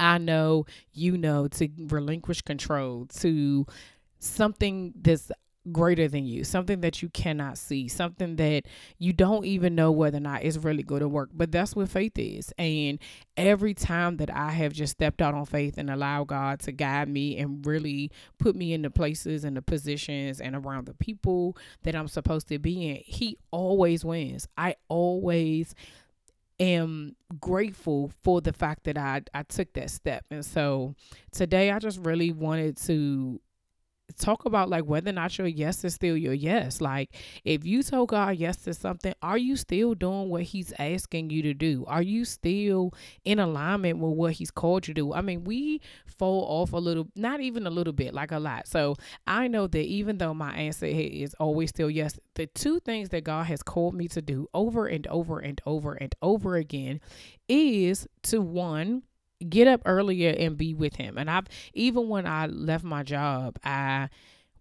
I 0.00 0.18
know, 0.18 0.66
you 0.92 1.16
know, 1.16 1.46
to 1.46 1.68
relinquish 1.78 2.42
control 2.42 3.06
to 3.18 3.66
something 4.18 4.94
that's 5.00 5.30
greater 5.72 6.08
than 6.08 6.26
you, 6.26 6.44
something 6.44 6.80
that 6.80 7.02
you 7.02 7.08
cannot 7.08 7.58
see, 7.58 7.88
something 7.88 8.36
that 8.36 8.64
you 8.98 9.12
don't 9.12 9.44
even 9.44 9.74
know 9.74 9.90
whether 9.90 10.18
or 10.18 10.20
not 10.20 10.42
is 10.42 10.58
really 10.58 10.82
going 10.82 11.00
to 11.00 11.08
work. 11.08 11.30
But 11.32 11.52
that's 11.52 11.74
what 11.74 11.88
faith 11.88 12.18
is. 12.18 12.52
And 12.58 12.98
every 13.36 13.74
time 13.74 14.16
that 14.18 14.30
I 14.30 14.50
have 14.50 14.72
just 14.72 14.92
stepped 14.92 15.20
out 15.20 15.34
on 15.34 15.46
faith 15.46 15.78
and 15.78 15.90
allowed 15.90 16.28
God 16.28 16.60
to 16.60 16.72
guide 16.72 17.08
me 17.08 17.38
and 17.38 17.64
really 17.66 18.10
put 18.38 18.56
me 18.56 18.72
in 18.72 18.82
the 18.82 18.90
places 18.90 19.44
and 19.44 19.56
the 19.56 19.62
positions 19.62 20.40
and 20.40 20.54
around 20.54 20.86
the 20.86 20.94
people 20.94 21.56
that 21.82 21.94
I'm 21.94 22.08
supposed 22.08 22.48
to 22.48 22.58
be 22.58 22.88
in, 22.88 22.96
He 23.04 23.38
always 23.50 24.04
wins. 24.04 24.48
I 24.56 24.76
always 24.88 25.74
am 26.58 27.16
grateful 27.38 28.10
for 28.22 28.40
the 28.40 28.52
fact 28.52 28.84
that 28.84 28.96
I, 28.96 29.22
I 29.34 29.42
took 29.42 29.72
that 29.74 29.90
step. 29.90 30.24
And 30.30 30.44
so 30.44 30.94
today 31.32 31.70
I 31.70 31.78
just 31.78 31.98
really 31.98 32.32
wanted 32.32 32.76
to 32.84 33.40
talk 34.18 34.44
about 34.44 34.68
like 34.68 34.84
whether 34.84 35.10
or 35.10 35.14
not 35.14 35.36
your 35.38 35.46
yes 35.46 35.84
is 35.84 35.94
still 35.94 36.16
your 36.16 36.34
yes. 36.34 36.80
Like 36.80 37.14
if 37.44 37.64
you 37.64 37.82
told 37.82 38.08
God 38.08 38.36
yes 38.36 38.56
to 38.58 38.74
something, 38.74 39.14
are 39.22 39.38
you 39.38 39.56
still 39.56 39.94
doing 39.94 40.28
what 40.28 40.42
he's 40.42 40.72
asking 40.78 41.30
you 41.30 41.42
to 41.42 41.54
do? 41.54 41.84
Are 41.88 42.02
you 42.02 42.24
still 42.24 42.92
in 43.24 43.38
alignment 43.38 43.98
with 43.98 44.12
what 44.12 44.32
he's 44.32 44.50
called 44.50 44.88
you 44.88 44.94
to 44.94 45.00
do? 45.00 45.12
I 45.12 45.20
mean, 45.20 45.44
we 45.44 45.80
fall 46.06 46.44
off 46.48 46.72
a 46.72 46.78
little, 46.78 47.08
not 47.16 47.40
even 47.40 47.66
a 47.66 47.70
little 47.70 47.92
bit, 47.92 48.14
like 48.14 48.32
a 48.32 48.38
lot. 48.38 48.68
So 48.68 48.96
I 49.26 49.48
know 49.48 49.66
that 49.66 49.78
even 49.84 50.18
though 50.18 50.34
my 50.34 50.54
answer 50.54 50.86
is 50.86 51.34
always 51.34 51.70
still 51.70 51.90
yes, 51.90 52.18
the 52.34 52.46
two 52.46 52.80
things 52.80 53.10
that 53.10 53.24
God 53.24 53.46
has 53.46 53.62
called 53.62 53.94
me 53.94 54.08
to 54.08 54.22
do 54.22 54.48
over 54.54 54.86
and 54.86 55.06
over 55.08 55.40
and 55.40 55.60
over 55.66 55.94
and 55.94 56.14
over 56.22 56.56
again 56.56 57.00
is 57.48 58.06
to 58.24 58.40
one, 58.40 59.02
get 59.48 59.68
up 59.68 59.82
earlier 59.84 60.34
and 60.38 60.56
be 60.56 60.74
with 60.74 60.96
him. 60.96 61.18
And 61.18 61.30
I've 61.30 61.46
even 61.74 62.08
when 62.08 62.26
I 62.26 62.46
left 62.46 62.84
my 62.84 63.02
job, 63.02 63.58
I 63.64 64.08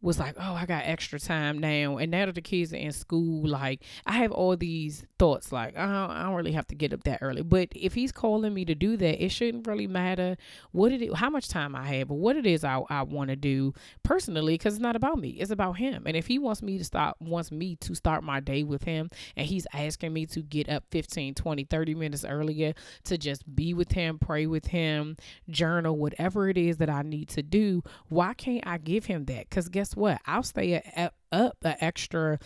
was 0.06 0.20
like, 0.20 0.36
oh, 0.38 0.54
I 0.54 0.68
got 0.68 0.84
extra 0.86 1.20
time 1.20 1.58
now. 1.58 1.98
And 1.98 2.12
now 2.12 2.28
that 2.28 2.36
the 2.36 2.42
kids 2.42 2.72
are 2.72 2.78
in 2.78 2.92
school, 2.92 3.48
like 3.48 3.82
I 4.06 4.14
have 4.14 4.32
all 4.32 4.56
these 4.56 5.04
thoughts 5.18 5.52
like, 5.52 5.74
don't, 5.74 5.84
I 5.84 6.24
don't 6.24 6.36
really 6.36 6.52
have 6.52 6.68
to 6.68 6.76
get 6.76 6.94
up 6.94 7.04
that 7.06 7.20
early. 7.24 7.42
But 7.42 7.70
if 7.76 7.96
he's 7.96 8.12
calling 8.12 8.54
me 8.54 8.66
to 8.66 8.76
do 8.76 8.98
that, 8.98 9.24
it 9.24 9.30
shouldn't 9.30 9.66
really 9.66 9.88
matter 9.88 10.38
what 10.72 10.92
it 10.92 11.16
how 11.16 11.32
much 11.32 11.48
time 11.50 11.76
I 11.76 11.88
have 11.96 12.12
or 12.12 12.20
what 12.20 12.36
it 12.36 12.46
is 12.46 12.64
I, 12.64 12.82
I 12.88 13.02
want 13.02 13.32
to 13.32 13.36
do 13.36 13.74
personally 14.04 14.54
because 14.54 14.76
it's 14.76 14.82
not 14.82 14.96
about 14.96 15.18
me. 15.18 15.30
It's 15.30 15.50
about 15.50 15.74
him. 15.74 16.04
And 16.06 16.16
if 16.16 16.28
he 16.28 16.38
wants 16.38 16.62
me 16.62 16.78
to 16.78 16.84
start, 16.84 17.18
wants 17.20 17.52
me 17.52 17.76
to 17.78 17.96
start 17.96 18.24
my 18.24 18.40
day 18.40 18.62
with 18.62 18.84
him 18.84 19.10
and 19.36 19.48
he's 19.48 19.66
asking 19.74 20.14
me 20.14 20.28
to 20.28 20.42
get 20.42 20.70
up 20.70 20.84
15, 20.92 21.34
20, 21.34 21.64
30 21.64 21.96
minutes 21.96 22.24
earlier 22.24 22.76
to 23.06 23.18
just 23.18 23.56
be 23.56 23.74
with 23.74 23.94
him, 23.94 24.20
pray 24.20 24.46
with 24.46 24.68
him, 24.68 25.18
journal, 25.50 25.98
whatever 25.98 26.48
it 26.48 26.60
is 26.60 26.78
that 26.78 26.92
I 26.92 27.02
need 27.02 27.30
to 27.30 27.42
do, 27.42 27.82
why 28.08 28.36
can't 28.36 28.66
I 28.68 28.78
give 28.78 29.06
him 29.06 29.26
that? 29.26 29.50
Because 29.50 29.68
guess 29.68 29.95
what? 29.96 30.22
I'll 30.26 30.44
stay 30.44 30.74
a, 30.74 31.12
a, 31.32 31.36
up 31.36 31.58
an 31.64 31.76
extra 31.80 32.40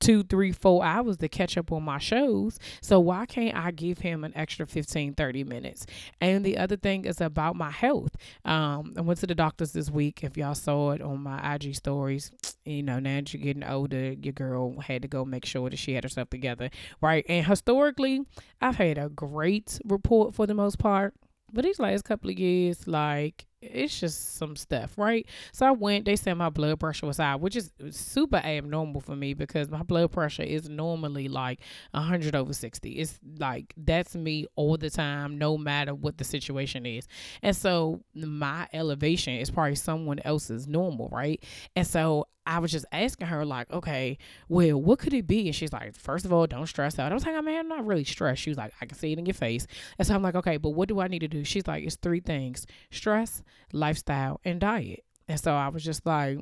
two, 0.00 0.22
three, 0.22 0.52
four 0.52 0.84
hours 0.84 1.16
to 1.18 1.28
catch 1.28 1.56
up 1.56 1.72
on 1.72 1.82
my 1.82 1.98
shows. 1.98 2.58
So 2.80 3.00
why 3.00 3.26
can't 3.26 3.56
I 3.56 3.70
give 3.70 3.98
him 3.98 4.24
an 4.24 4.32
extra 4.36 4.66
15, 4.66 5.14
30 5.14 5.44
minutes? 5.44 5.86
And 6.20 6.44
the 6.44 6.58
other 6.58 6.76
thing 6.76 7.04
is 7.04 7.20
about 7.20 7.56
my 7.56 7.70
health. 7.70 8.14
Um, 8.44 8.94
I 8.96 9.00
went 9.00 9.20
to 9.20 9.26
the 9.26 9.34
doctors 9.34 9.72
this 9.72 9.90
week. 9.90 10.22
If 10.22 10.36
y'all 10.36 10.54
saw 10.54 10.92
it 10.92 11.02
on 11.02 11.22
my 11.22 11.54
IG 11.54 11.74
stories, 11.74 12.30
you 12.64 12.82
know, 12.82 12.98
now 12.98 13.16
that 13.16 13.32
you're 13.32 13.42
getting 13.42 13.64
older, 13.64 14.12
your 14.12 14.32
girl 14.32 14.80
had 14.80 15.02
to 15.02 15.08
go 15.08 15.24
make 15.24 15.44
sure 15.44 15.70
that 15.70 15.78
she 15.78 15.94
had 15.94 16.04
herself 16.04 16.30
together. 16.30 16.70
Right. 17.00 17.24
And 17.28 17.46
historically, 17.46 18.22
I've 18.60 18.76
had 18.76 18.98
a 18.98 19.08
great 19.08 19.80
report 19.84 20.34
for 20.34 20.46
the 20.46 20.54
most 20.54 20.78
part. 20.78 21.14
But 21.52 21.64
these 21.64 21.78
last 21.78 22.04
couple 22.04 22.28
of 22.28 22.38
years, 22.38 22.88
like 22.88 23.46
it's 23.72 23.98
just 23.98 24.36
some 24.36 24.56
stuff, 24.56 24.96
right? 24.96 25.26
So 25.52 25.66
I 25.66 25.70
went, 25.70 26.04
they 26.04 26.16
said 26.16 26.34
my 26.34 26.50
blood 26.50 26.80
pressure 26.80 27.06
was 27.06 27.18
high, 27.18 27.36
which 27.36 27.56
is 27.56 27.70
super 27.90 28.36
abnormal 28.36 29.00
for 29.00 29.16
me 29.16 29.34
because 29.34 29.70
my 29.70 29.82
blood 29.82 30.12
pressure 30.12 30.42
is 30.42 30.68
normally 30.68 31.28
like 31.28 31.60
100 31.92 32.34
over 32.34 32.52
60. 32.52 32.90
It's 32.92 33.18
like 33.38 33.74
that's 33.76 34.14
me 34.14 34.46
all 34.56 34.76
the 34.76 34.90
time, 34.90 35.38
no 35.38 35.56
matter 35.58 35.94
what 35.94 36.18
the 36.18 36.24
situation 36.24 36.86
is. 36.86 37.06
And 37.42 37.54
so 37.54 38.02
my 38.14 38.68
elevation 38.72 39.34
is 39.34 39.50
probably 39.50 39.74
someone 39.74 40.20
else's 40.24 40.66
normal, 40.66 41.08
right? 41.10 41.42
And 41.74 41.86
so 41.86 42.26
I 42.46 42.58
was 42.58 42.72
just 42.72 42.86
asking 42.92 43.26
her, 43.26 43.44
like, 43.44 43.72
okay, 43.72 44.18
well, 44.48 44.80
what 44.80 44.98
could 44.98 45.14
it 45.14 45.26
be? 45.26 45.46
And 45.46 45.54
she's 45.54 45.72
like, 45.72 45.94
first 45.94 46.24
of 46.24 46.32
all, 46.32 46.46
don't 46.46 46.66
stress 46.66 46.98
out. 46.98 47.10
I 47.10 47.14
was 47.14 47.26
like, 47.26 47.42
man, 47.44 47.58
I'm 47.60 47.68
not 47.68 47.86
really 47.86 48.04
stressed. 48.04 48.42
She 48.42 48.50
was 48.50 48.58
like, 48.58 48.72
I 48.80 48.86
can 48.86 48.96
see 48.96 49.12
it 49.12 49.18
in 49.18 49.26
your 49.26 49.34
face. 49.34 49.66
And 49.98 50.06
so 50.06 50.14
I'm 50.14 50.22
like, 50.22 50.34
okay, 50.36 50.56
but 50.56 50.70
what 50.70 50.88
do 50.88 51.00
I 51.00 51.08
need 51.08 51.20
to 51.20 51.28
do? 51.28 51.44
She's 51.44 51.66
like, 51.66 51.84
it's 51.84 51.96
three 51.96 52.20
things 52.20 52.66
stress, 52.90 53.42
lifestyle, 53.72 54.40
and 54.44 54.60
diet. 54.60 55.04
And 55.28 55.40
so 55.40 55.54
I 55.54 55.68
was 55.68 55.84
just 55.84 56.06
like, 56.06 56.38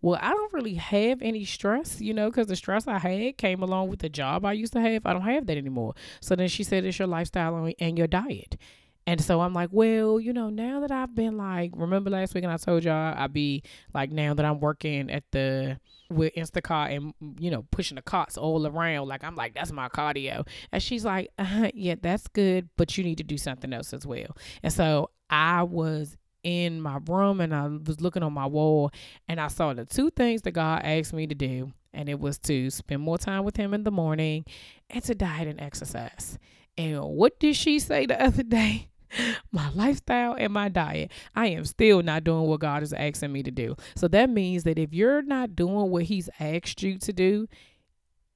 well, 0.00 0.18
I 0.20 0.30
don't 0.30 0.52
really 0.52 0.74
have 0.74 1.22
any 1.22 1.44
stress, 1.44 2.00
you 2.00 2.12
know, 2.12 2.30
because 2.30 2.46
the 2.46 2.56
stress 2.56 2.86
I 2.86 2.98
had 2.98 3.38
came 3.38 3.62
along 3.62 3.88
with 3.88 4.00
the 4.00 4.10
job 4.10 4.44
I 4.44 4.52
used 4.52 4.74
to 4.74 4.80
have. 4.80 5.06
I 5.06 5.14
don't 5.14 5.22
have 5.22 5.46
that 5.46 5.56
anymore. 5.56 5.94
So 6.20 6.36
then 6.36 6.48
she 6.48 6.62
said, 6.62 6.84
it's 6.84 6.98
your 6.98 7.08
lifestyle 7.08 7.72
and 7.78 7.98
your 7.98 8.06
diet. 8.06 8.56
And 9.06 9.22
so 9.22 9.40
I'm 9.40 9.52
like, 9.52 9.68
well, 9.70 10.18
you 10.18 10.32
know, 10.32 10.48
now 10.48 10.80
that 10.80 10.90
I've 10.90 11.14
been 11.14 11.36
like, 11.36 11.72
remember 11.76 12.10
last 12.10 12.34
week 12.34 12.44
and 12.44 12.52
I 12.52 12.56
told 12.56 12.84
y'all 12.84 13.14
I'd 13.16 13.32
be 13.32 13.62
like, 13.92 14.10
now 14.10 14.32
that 14.34 14.44
I'm 14.44 14.60
working 14.60 15.10
at 15.10 15.24
the 15.30 15.78
with 16.10 16.34
Instacart 16.34 16.94
and 16.94 17.14
you 17.40 17.50
know 17.50 17.66
pushing 17.70 17.96
the 17.96 18.02
carts 18.02 18.38
all 18.38 18.66
around, 18.66 19.08
like 19.08 19.22
I'm 19.22 19.34
like, 19.34 19.54
that's 19.54 19.72
my 19.72 19.88
cardio. 19.88 20.46
And 20.72 20.82
she's 20.82 21.04
like, 21.04 21.30
uh-huh, 21.38 21.70
yeah, 21.74 21.96
that's 22.00 22.28
good, 22.28 22.68
but 22.76 22.96
you 22.96 23.04
need 23.04 23.18
to 23.18 23.24
do 23.24 23.36
something 23.36 23.72
else 23.72 23.92
as 23.92 24.06
well. 24.06 24.36
And 24.62 24.72
so 24.72 25.10
I 25.28 25.62
was 25.64 26.16
in 26.42 26.80
my 26.80 26.98
room 27.08 27.40
and 27.40 27.54
I 27.54 27.66
was 27.66 28.00
looking 28.00 28.22
on 28.22 28.32
my 28.32 28.46
wall 28.46 28.90
and 29.28 29.40
I 29.40 29.48
saw 29.48 29.72
the 29.74 29.84
two 29.84 30.10
things 30.10 30.42
that 30.42 30.52
God 30.52 30.82
asked 30.84 31.12
me 31.12 31.26
to 31.26 31.34
do. 31.34 31.72
And 31.92 32.08
it 32.08 32.18
was 32.18 32.38
to 32.40 32.70
spend 32.70 33.02
more 33.02 33.18
time 33.18 33.44
with 33.44 33.56
Him 33.56 33.72
in 33.72 33.84
the 33.84 33.90
morning 33.90 34.44
and 34.90 35.02
to 35.04 35.14
diet 35.14 35.46
and 35.46 35.60
exercise. 35.60 36.38
And 36.76 37.02
what 37.04 37.38
did 37.38 37.54
she 37.56 37.78
say 37.78 38.06
the 38.06 38.20
other 38.20 38.42
day? 38.42 38.88
my 39.52 39.70
lifestyle 39.70 40.34
and 40.38 40.52
my 40.52 40.68
diet, 40.68 41.10
I 41.34 41.48
am 41.48 41.64
still 41.64 42.02
not 42.02 42.24
doing 42.24 42.46
what 42.46 42.60
God 42.60 42.82
is 42.82 42.92
asking 42.92 43.32
me 43.32 43.42
to 43.42 43.50
do. 43.50 43.76
So 43.96 44.08
that 44.08 44.30
means 44.30 44.64
that 44.64 44.78
if 44.78 44.92
you're 44.92 45.22
not 45.22 45.56
doing 45.56 45.90
what 45.90 46.04
He's 46.04 46.28
asked 46.40 46.82
you 46.82 46.98
to 46.98 47.12
do, 47.12 47.48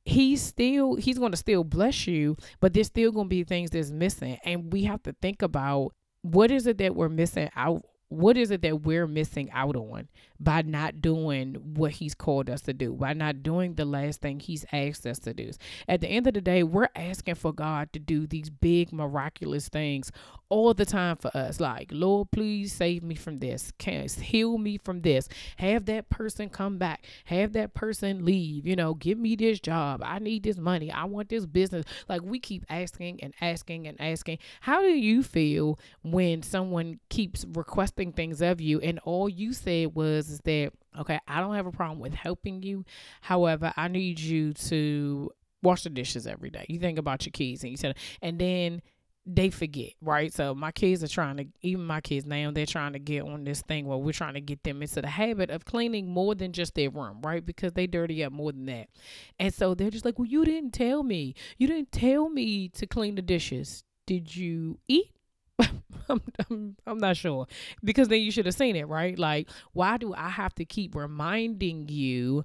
he's 0.05 0.41
still 0.41 0.95
he's 0.97 1.19
going 1.19 1.33
to 1.33 1.37
still 1.37 1.63
bless 1.63 2.07
you 2.07 2.35
but 2.61 2.73
there's 2.73 2.87
still 2.87 3.13
going 3.13 3.27
to 3.27 3.29
be 3.29 3.45
things 3.45 3.71
that's 3.71 3.91
missing. 3.91 4.39
And 4.43 4.73
we 4.73 4.85
have 4.85 5.03
to 5.03 5.15
think 5.21 5.43
about 5.43 5.93
what 6.23 6.51
is 6.51 6.67
it 6.67 6.79
that 6.79 6.95
we're 6.95 7.11
missing 7.11 7.51
out 7.55 7.83
what 8.09 8.39
is 8.39 8.51
it 8.51 8.63
that 8.63 8.83
we're 8.83 9.07
missing 9.07 9.51
out 9.53 9.77
on 9.77 10.09
by 10.41 10.63
not 10.63 11.01
doing 11.01 11.55
what 11.75 11.93
he's 11.93 12.15
called 12.15 12.51
us 12.51 12.61
to 12.63 12.73
do, 12.73 12.93
by 12.93 13.13
not 13.13 13.43
doing 13.43 13.75
the 13.75 13.85
last 13.85 14.21
thing 14.21 14.41
he's 14.41 14.65
asked 14.73 15.07
us 15.07 15.19
to 15.21 15.35
do? 15.35 15.51
At 15.89 16.01
the 16.01 16.09
end 16.09 16.27
of 16.27 16.35
the 16.35 16.41
day, 16.41 16.63
we're 16.63 16.89
asking 16.95 17.37
for 17.37 17.53
God 17.53 17.93
to 17.93 17.99
do 17.99 18.27
these 18.27 18.51
big, 18.51 18.93
miraculous 18.93 19.69
things 19.69 20.11
all 20.51 20.73
the 20.73 20.87
time 20.87 21.17
for 21.17 21.37
us. 21.37 21.61
Like, 21.61 21.89
Lord, 21.93 22.31
please 22.31 22.73
save 22.73 23.03
me 23.03 23.15
from 23.15 23.39
this. 23.39 23.73
Can 23.79 24.09
heal 24.09 24.59
me 24.59 24.79
from 24.79 25.03
this. 25.03 25.29
Have 25.57 25.87
that 25.87 26.09
person 26.09 26.49
come 26.49 26.79
back. 26.79 27.05
Have 27.27 27.53
that 27.53 27.75
person 27.75 28.25
leave. 28.25 28.67
You 28.67 28.77
know, 28.77 28.95
give 28.95 29.19
me 29.19 29.37
this 29.37 29.61
job. 29.61 30.03
I 30.05 30.19
need 30.19 30.43
this 30.43 30.57
money. 30.57 30.91
I 30.91 31.05
want 31.05 31.29
this 31.29 31.47
business. 31.47 31.85
Like, 32.09 32.23
we 32.23 32.39
keep 32.39 32.65
asking 32.69 33.21
and 33.23 33.35
asking 33.41 33.87
and 33.87 34.01
asking. 34.01 34.39
How 34.61 34.81
do 34.81 34.89
you 34.89 35.23
feel 35.23 35.79
when 36.03 36.43
someone 36.43 37.01
keeps 37.09 37.45
requesting? 37.55 38.09
things 38.19 38.41
of 38.41 38.61
you 38.61 38.81
and 38.81 38.99
all 39.05 39.29
you 39.29 39.53
said 39.53 39.95
was 39.95 40.28
is 40.31 40.41
that 40.41 40.71
okay 40.99 41.19
i 41.29 41.41
don't 41.41 41.55
have 41.55 41.67
a 41.67 41.73
problem 41.73 41.99
with 41.99 42.15
helping 42.15 42.63
you 42.63 42.85
however 43.21 43.73
i 43.77 43.89
need 43.89 44.19
you 44.19 44.53
to 44.53 45.31
wash 45.63 45.83
the 45.83 45.91
dishes 45.91 46.27
every 46.27 46.51
day 46.51 46.65
you 46.69 46.79
think 46.79 46.99
about 46.99 47.25
your 47.27 47.33
kids 47.33 47.63
and 47.63 47.71
you 47.71 47.77
said 47.77 47.97
and 48.23 48.39
then 48.39 48.81
they 49.31 49.51
forget, 49.51 49.93
right? 50.01 50.33
So 50.33 50.55
my 50.55 50.73
kids 50.73 51.05
are 51.05 51.09
trying 51.09 51.37
to, 51.37 51.47
even 51.61 51.85
my 51.85 52.01
kids 52.01 52.25
now, 52.25 52.51
they're 52.51 52.65
trying 52.65 52.95
to 52.95 52.99
get 52.99 53.23
on 53.23 53.45
this 53.45 53.61
thing 53.61 53.85
where 53.85 53.99
we're 53.99 54.13
trying 54.13 54.35
to 54.35 54.41
get 54.41 54.63
them 54.63 54.81
into 54.81 55.03
the 55.03 55.09
habit 55.09 55.51
of 55.51 55.67
cleaning 55.67 56.09
more 56.09 56.35
than 56.35 56.53
just 56.53 56.75
their 56.75 56.89
room, 56.89 57.21
right? 57.23 57.45
Because 57.45 57.75
they 57.75 57.87
dirty 57.87 58.25
up 58.25 58.33
more 58.33 58.53
than 58.53 58.65
that. 58.67 58.89
And 59.39 59.53
so 59.53 59.75
they're 59.75 59.91
just 59.91 60.07
like, 60.07 60.19
well, 60.19 60.27
you 60.27 60.47
didn't 60.47 60.73
tell 60.73 61.03
me. 61.03 61.35
You 61.59 61.67
didn't 61.67 61.93
tell 61.93 62.31
me 62.31 62.71
to 62.71 62.87
clean 62.87 63.17
the 63.17 63.23
dishes. 63.23 63.85
Did 64.07 64.35
you 64.35 64.79
eat? 64.89 65.11
I'm, 66.09 66.23
I'm, 66.51 66.77
I'm 66.87 66.99
not 66.99 67.17
sure 67.17 67.47
because 67.85 68.09
then 68.09 68.21
you 68.21 68.31
should 68.31 68.47
have 68.47 68.55
seen 68.55 68.77
it, 68.77 68.89
right? 68.89 69.19
Like, 69.19 69.49
why 69.73 69.97
do 69.97 70.15
I 70.15 70.29
have 70.29 70.55
to 70.57 70.65
keep 70.65 70.95
reminding 70.95 71.89
you 71.89 72.45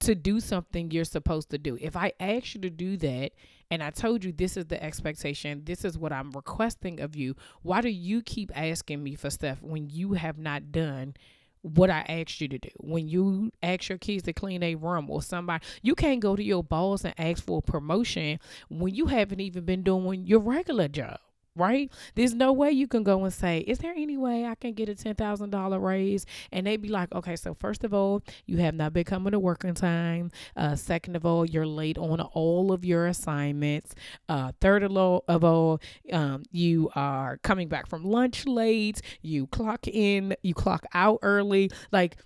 to 0.00 0.14
do 0.14 0.40
something 0.40 0.90
you're 0.90 1.04
supposed 1.04 1.50
to 1.50 1.58
do? 1.58 1.78
If 1.80 1.96
I 1.96 2.12
ask 2.20 2.54
you 2.54 2.60
to 2.62 2.70
do 2.70 2.96
that 2.98 3.32
and 3.70 3.82
I 3.82 3.90
told 3.90 4.24
you 4.24 4.32
this 4.32 4.56
is 4.56 4.66
the 4.66 4.82
expectation, 4.82 5.62
this 5.64 5.84
is 5.84 5.98
what 5.98 6.12
I'm 6.12 6.30
requesting 6.32 7.00
of 7.00 7.14
you, 7.16 7.36
why 7.62 7.80
do 7.80 7.88
you 7.88 8.22
keep 8.22 8.50
asking 8.56 9.02
me 9.02 9.14
for 9.14 9.30
stuff 9.30 9.62
when 9.62 9.90
you 9.90 10.14
have 10.14 10.38
not 10.38 10.72
done? 10.72 11.14
what 11.62 11.90
I 11.90 12.06
asked 12.08 12.40
you 12.40 12.48
to 12.48 12.58
do. 12.58 12.68
When 12.78 13.08
you 13.08 13.50
ask 13.62 13.88
your 13.88 13.98
kids 13.98 14.22
to 14.24 14.32
clean 14.32 14.62
a 14.62 14.76
room 14.76 15.10
or 15.10 15.22
somebody, 15.22 15.64
you 15.82 15.94
can't 15.94 16.20
go 16.20 16.36
to 16.36 16.42
your 16.42 16.62
boss 16.62 17.04
and 17.04 17.14
ask 17.18 17.44
for 17.44 17.58
a 17.58 17.62
promotion 17.62 18.38
when 18.68 18.94
you 18.94 19.06
haven't 19.06 19.40
even 19.40 19.64
been 19.64 19.82
doing 19.82 20.24
your 20.24 20.40
regular 20.40 20.88
job 20.88 21.18
right? 21.58 21.90
There's 22.14 22.34
no 22.34 22.52
way 22.52 22.70
you 22.70 22.86
can 22.86 23.02
go 23.02 23.24
and 23.24 23.32
say, 23.32 23.58
Is 23.60 23.78
there 23.78 23.92
any 23.92 24.16
way 24.16 24.46
I 24.46 24.54
can 24.54 24.72
get 24.72 24.88
a 24.88 24.94
$10,000 24.94 25.82
raise? 25.82 26.26
And 26.52 26.66
they'd 26.66 26.80
be 26.80 26.88
like, 26.88 27.12
Okay, 27.14 27.36
so 27.36 27.54
first 27.54 27.84
of 27.84 27.92
all, 27.92 28.22
you 28.46 28.58
have 28.58 28.74
not 28.74 28.92
been 28.92 29.04
coming 29.04 29.32
to 29.32 29.38
work 29.38 29.64
on 29.64 29.74
time. 29.74 30.30
Uh, 30.56 30.76
second 30.76 31.16
of 31.16 31.26
all, 31.26 31.44
you're 31.44 31.66
late 31.66 31.98
on 31.98 32.20
all 32.20 32.72
of 32.72 32.84
your 32.84 33.06
assignments. 33.06 33.94
Uh, 34.28 34.52
third 34.60 34.82
of 34.82 34.96
all, 34.96 35.24
of 35.28 35.44
all 35.44 35.80
um, 36.12 36.42
you 36.50 36.90
are 36.94 37.38
coming 37.38 37.68
back 37.68 37.86
from 37.86 38.04
lunch 38.04 38.46
late. 38.46 39.00
You 39.22 39.46
clock 39.48 39.86
in, 39.86 40.34
you 40.42 40.54
clock 40.54 40.86
out 40.94 41.18
early. 41.22 41.70
Like, 41.92 42.16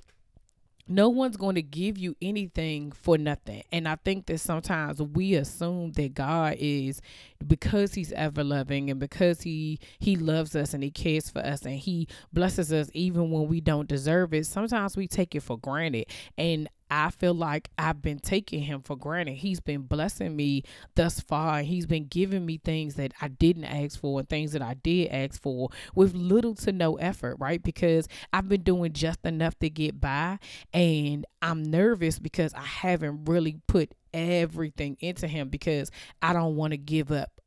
no 0.88 1.08
one's 1.08 1.36
going 1.36 1.54
to 1.54 1.62
give 1.62 1.96
you 1.96 2.16
anything 2.20 2.92
for 2.92 3.16
nothing. 3.16 3.62
And 3.70 3.86
I 3.86 3.96
think 3.96 4.26
that 4.26 4.38
sometimes 4.38 5.00
we 5.00 5.34
assume 5.34 5.92
that 5.92 6.14
God 6.14 6.56
is 6.58 7.00
because 7.46 7.94
he's 7.94 8.12
ever 8.12 8.42
loving 8.42 8.90
and 8.90 8.98
because 8.98 9.42
he 9.42 9.78
he 9.98 10.16
loves 10.16 10.56
us 10.56 10.74
and 10.74 10.82
he 10.82 10.90
cares 10.90 11.30
for 11.30 11.40
us 11.40 11.62
and 11.62 11.78
he 11.78 12.08
blesses 12.32 12.72
us 12.72 12.90
even 12.94 13.30
when 13.30 13.48
we 13.48 13.60
don't 13.60 13.88
deserve 13.88 14.34
it. 14.34 14.46
Sometimes 14.46 14.96
we 14.96 15.06
take 15.06 15.34
it 15.34 15.42
for 15.42 15.58
granted. 15.58 16.06
And 16.36 16.68
I 16.94 17.08
feel 17.08 17.32
like 17.32 17.70
I've 17.78 18.02
been 18.02 18.18
taking 18.18 18.64
him 18.64 18.82
for 18.82 18.96
granted. 18.96 19.36
He's 19.36 19.60
been 19.60 19.80
blessing 19.80 20.36
me 20.36 20.62
thus 20.94 21.20
far. 21.20 21.62
He's 21.62 21.86
been 21.86 22.04
giving 22.04 22.44
me 22.44 22.58
things 22.58 22.96
that 22.96 23.14
I 23.18 23.28
didn't 23.28 23.64
ask 23.64 23.98
for 23.98 24.20
and 24.20 24.28
things 24.28 24.52
that 24.52 24.60
I 24.60 24.74
did 24.74 25.08
ask 25.08 25.40
for 25.40 25.70
with 25.94 26.14
little 26.14 26.54
to 26.56 26.70
no 26.70 26.96
effort, 26.96 27.36
right? 27.38 27.62
Because 27.62 28.08
I've 28.30 28.46
been 28.46 28.60
doing 28.60 28.92
just 28.92 29.24
enough 29.24 29.58
to 29.60 29.70
get 29.70 30.02
by. 30.02 30.38
And 30.74 31.24
I'm 31.40 31.62
nervous 31.62 32.18
because 32.18 32.52
I 32.52 32.60
haven't 32.60 33.24
really 33.24 33.56
put 33.66 33.94
everything 34.12 34.98
into 35.00 35.26
him 35.28 35.48
because 35.48 35.90
I 36.20 36.34
don't 36.34 36.56
want 36.56 36.72
to 36.72 36.76
give 36.76 37.10
up 37.10 37.40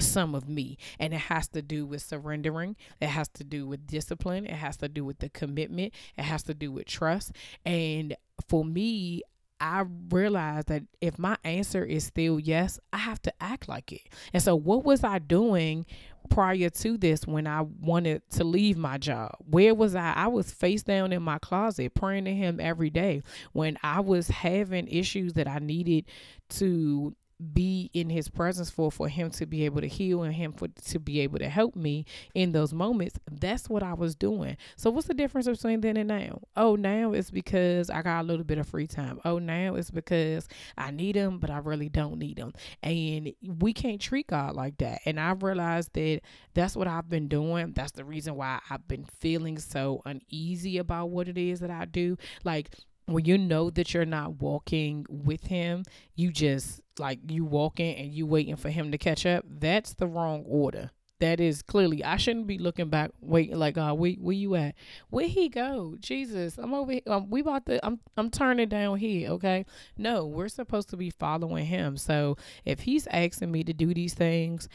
some 0.00 0.34
of 0.34 0.48
me 0.48 0.78
and 0.98 1.12
it 1.12 1.18
has 1.20 1.48
to 1.48 1.60
do 1.60 1.84
with 1.84 2.00
surrendering 2.00 2.76
it 2.98 3.08
has 3.08 3.28
to 3.28 3.44
do 3.44 3.66
with 3.66 3.86
discipline 3.86 4.46
it 4.46 4.54
has 4.54 4.78
to 4.78 4.88
do 4.88 5.04
with 5.04 5.18
the 5.18 5.28
commitment 5.28 5.92
it 6.16 6.22
has 6.22 6.42
to 6.42 6.54
do 6.54 6.72
with 6.72 6.86
trust 6.86 7.32
and 7.66 8.16
for 8.48 8.64
me 8.64 9.22
I 9.62 9.84
realized 10.10 10.66
that 10.68 10.82
if 11.00 11.20
my 11.20 11.36
answer 11.44 11.84
is 11.84 12.02
still 12.02 12.40
yes, 12.40 12.80
I 12.92 12.96
have 12.98 13.22
to 13.22 13.32
act 13.40 13.68
like 13.68 13.92
it. 13.92 14.02
And 14.32 14.42
so, 14.42 14.56
what 14.56 14.82
was 14.82 15.04
I 15.04 15.20
doing 15.20 15.86
prior 16.28 16.68
to 16.68 16.98
this 16.98 17.28
when 17.28 17.46
I 17.46 17.60
wanted 17.60 18.28
to 18.30 18.42
leave 18.42 18.76
my 18.76 18.98
job? 18.98 19.36
Where 19.38 19.72
was 19.72 19.94
I? 19.94 20.14
I 20.14 20.26
was 20.26 20.50
face 20.50 20.82
down 20.82 21.12
in 21.12 21.22
my 21.22 21.38
closet 21.38 21.94
praying 21.94 22.24
to 22.24 22.34
Him 22.34 22.58
every 22.58 22.90
day 22.90 23.22
when 23.52 23.78
I 23.84 24.00
was 24.00 24.26
having 24.26 24.88
issues 24.88 25.34
that 25.34 25.46
I 25.46 25.60
needed 25.60 26.06
to 26.50 27.14
be 27.42 27.90
in 27.92 28.10
his 28.10 28.28
presence 28.28 28.70
for 28.70 28.90
for 28.90 29.08
him 29.08 29.30
to 29.30 29.46
be 29.46 29.64
able 29.64 29.80
to 29.80 29.88
heal 29.88 30.22
and 30.22 30.34
him 30.34 30.52
for 30.52 30.68
to 30.68 30.98
be 30.98 31.20
able 31.20 31.38
to 31.38 31.48
help 31.48 31.74
me 31.74 32.04
in 32.34 32.52
those 32.52 32.72
moments 32.72 33.18
that's 33.30 33.68
what 33.68 33.82
i 33.82 33.92
was 33.94 34.14
doing. 34.14 34.56
So 34.76 34.90
what's 34.90 35.08
the 35.08 35.14
difference 35.14 35.46
between 35.46 35.80
then 35.80 35.96
and 35.96 36.08
now? 36.08 36.40
Oh 36.56 36.76
now 36.76 37.12
it's 37.12 37.30
because 37.30 37.90
i 37.90 38.02
got 38.02 38.22
a 38.22 38.26
little 38.26 38.44
bit 38.44 38.58
of 38.58 38.68
free 38.68 38.86
time. 38.86 39.20
Oh 39.24 39.38
now 39.38 39.74
it's 39.74 39.90
because 39.90 40.48
i 40.78 40.90
need 40.90 41.16
him 41.16 41.38
but 41.38 41.50
i 41.50 41.58
really 41.58 41.88
don't 41.88 42.18
need 42.18 42.38
him. 42.38 42.52
And 42.82 43.32
we 43.42 43.72
can't 43.72 44.00
treat 44.00 44.28
god 44.28 44.54
like 44.54 44.78
that. 44.78 45.00
And 45.04 45.18
i 45.18 45.32
realized 45.32 45.92
that 45.94 46.20
that's 46.54 46.76
what 46.76 46.86
i've 46.86 47.08
been 47.08 47.28
doing. 47.28 47.72
That's 47.72 47.92
the 47.92 48.04
reason 48.04 48.36
why 48.36 48.60
i've 48.70 48.86
been 48.86 49.04
feeling 49.04 49.58
so 49.58 50.02
uneasy 50.04 50.78
about 50.78 51.10
what 51.10 51.28
it 51.28 51.38
is 51.38 51.60
that 51.60 51.70
i 51.70 51.84
do. 51.84 52.16
Like 52.44 52.70
when 53.06 53.24
you 53.24 53.38
know 53.38 53.70
that 53.70 53.92
you're 53.92 54.04
not 54.04 54.40
walking 54.40 55.06
with 55.08 55.44
him, 55.44 55.84
you 56.14 56.30
just 56.30 56.81
like 56.98 57.20
you 57.28 57.44
walking 57.44 57.96
and 57.96 58.12
you 58.12 58.26
waiting 58.26 58.56
for 58.56 58.70
him 58.70 58.92
to 58.92 58.98
catch 58.98 59.26
up. 59.26 59.44
That's 59.48 59.94
the 59.94 60.06
wrong 60.06 60.44
order. 60.46 60.90
That 61.20 61.38
is 61.38 61.62
clearly 61.62 62.02
I 62.02 62.16
shouldn't 62.16 62.48
be 62.48 62.58
looking 62.58 62.88
back, 62.88 63.12
waiting 63.20 63.56
like, 63.56 63.78
uh, 63.78 63.94
where 63.94 64.10
where 64.14 64.34
you 64.34 64.56
at? 64.56 64.74
Where 65.08 65.28
he 65.28 65.48
go? 65.48 65.94
Jesus, 66.00 66.58
I'm 66.58 66.74
over. 66.74 66.90
Here. 66.92 67.02
Um, 67.06 67.30
we 67.30 67.42
about 67.42 67.66
to. 67.66 67.84
I'm 67.86 68.00
I'm 68.16 68.28
turning 68.28 68.68
down 68.68 68.98
here. 68.98 69.30
Okay, 69.30 69.64
no, 69.96 70.26
we're 70.26 70.48
supposed 70.48 70.90
to 70.90 70.96
be 70.96 71.10
following 71.10 71.64
him. 71.64 71.96
So 71.96 72.36
if 72.64 72.80
he's 72.80 73.06
asking 73.06 73.52
me 73.52 73.62
to 73.62 73.72
do 73.72 73.94
these 73.94 74.14
things, 74.14 74.68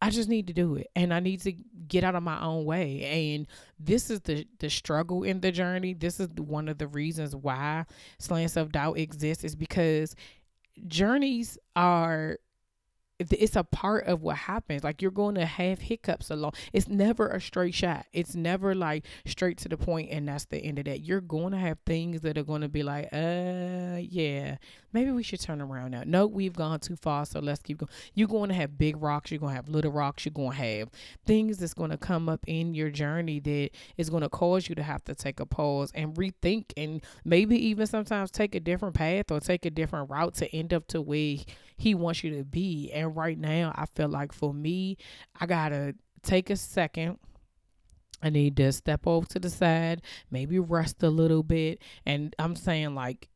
I 0.00 0.10
just 0.10 0.28
need 0.28 0.46
to 0.46 0.52
do 0.52 0.76
it 0.76 0.88
and 0.94 1.12
I 1.12 1.18
need 1.18 1.40
to 1.40 1.52
get 1.88 2.04
out 2.04 2.14
of 2.14 2.22
my 2.22 2.40
own 2.40 2.64
way. 2.64 3.34
And 3.34 3.48
this 3.80 4.10
is 4.10 4.20
the 4.20 4.46
the 4.60 4.70
struggle 4.70 5.24
in 5.24 5.40
the 5.40 5.50
journey. 5.50 5.94
This 5.94 6.20
is 6.20 6.28
one 6.36 6.68
of 6.68 6.78
the 6.78 6.86
reasons 6.86 7.34
why 7.34 7.84
slaying 8.18 8.48
self 8.48 8.70
doubt 8.70 8.98
exists 8.98 9.42
is 9.42 9.56
because 9.56 10.14
journeys 10.86 11.58
are 11.76 12.38
it's 13.18 13.56
a 13.56 13.64
part 13.64 14.06
of 14.06 14.22
what 14.22 14.36
happens. 14.36 14.84
Like 14.84 15.02
you're 15.02 15.10
going 15.10 15.34
to 15.34 15.46
have 15.46 15.80
hiccups 15.80 16.30
along. 16.30 16.52
It's 16.72 16.88
never 16.88 17.28
a 17.28 17.40
straight 17.40 17.74
shot. 17.74 18.06
It's 18.12 18.34
never 18.34 18.74
like 18.74 19.04
straight 19.26 19.58
to 19.58 19.68
the 19.68 19.76
point 19.76 20.10
and 20.10 20.28
that's 20.28 20.44
the 20.44 20.58
end 20.58 20.78
of 20.78 20.84
that. 20.84 21.00
You're 21.00 21.20
going 21.20 21.52
to 21.52 21.58
have 21.58 21.78
things 21.84 22.20
that 22.20 22.38
are 22.38 22.44
going 22.44 22.60
to 22.60 22.68
be 22.68 22.82
like, 22.82 23.08
uh, 23.12 23.98
yeah, 24.00 24.56
maybe 24.92 25.10
we 25.10 25.24
should 25.24 25.40
turn 25.40 25.60
around 25.60 25.90
now. 25.90 26.02
No, 26.06 26.26
we've 26.26 26.52
gone 26.52 26.78
too 26.78 26.96
far, 26.96 27.26
so 27.26 27.40
let's 27.40 27.60
keep 27.60 27.78
going. 27.78 27.90
You're 28.14 28.28
going 28.28 28.50
to 28.50 28.54
have 28.54 28.78
big 28.78 29.00
rocks. 29.02 29.32
You're 29.32 29.40
going 29.40 29.52
to 29.52 29.56
have 29.56 29.68
little 29.68 29.92
rocks. 29.92 30.24
You're 30.24 30.32
going 30.32 30.52
to 30.52 30.56
have 30.56 30.90
things 31.26 31.58
that's 31.58 31.74
going 31.74 31.90
to 31.90 31.98
come 31.98 32.28
up 32.28 32.40
in 32.46 32.74
your 32.74 32.90
journey 32.90 33.40
that 33.40 33.70
is 33.96 34.10
going 34.10 34.22
to 34.22 34.28
cause 34.28 34.68
you 34.68 34.76
to 34.76 34.82
have 34.82 35.02
to 35.04 35.14
take 35.14 35.40
a 35.40 35.46
pause 35.46 35.90
and 35.94 36.14
rethink 36.14 36.72
and 36.76 37.02
maybe 37.24 37.56
even 37.66 37.86
sometimes 37.86 38.30
take 38.30 38.54
a 38.54 38.60
different 38.60 38.94
path 38.94 39.30
or 39.30 39.40
take 39.40 39.64
a 39.64 39.70
different 39.70 40.08
route 40.08 40.34
to 40.34 40.54
end 40.54 40.72
up 40.72 40.86
to 40.86 41.00
where 41.02 41.38
he 41.78 41.94
wants 41.94 42.22
you 42.22 42.36
to 42.36 42.44
be. 42.44 42.90
And 42.92 43.16
right 43.16 43.38
now, 43.38 43.72
I 43.74 43.86
feel 43.86 44.08
like 44.08 44.32
for 44.32 44.52
me, 44.52 44.98
I 45.40 45.46
got 45.46 45.70
to 45.70 45.94
take 46.22 46.50
a 46.50 46.56
second. 46.56 47.18
I 48.20 48.30
need 48.30 48.56
to 48.56 48.72
step 48.72 49.06
over 49.06 49.26
to 49.28 49.38
the 49.38 49.48
side, 49.48 50.02
maybe 50.30 50.58
rest 50.58 51.02
a 51.04 51.08
little 51.08 51.44
bit. 51.44 51.80
And 52.04 52.34
I'm 52.38 52.56
saying, 52.56 52.96
like, 52.96 53.28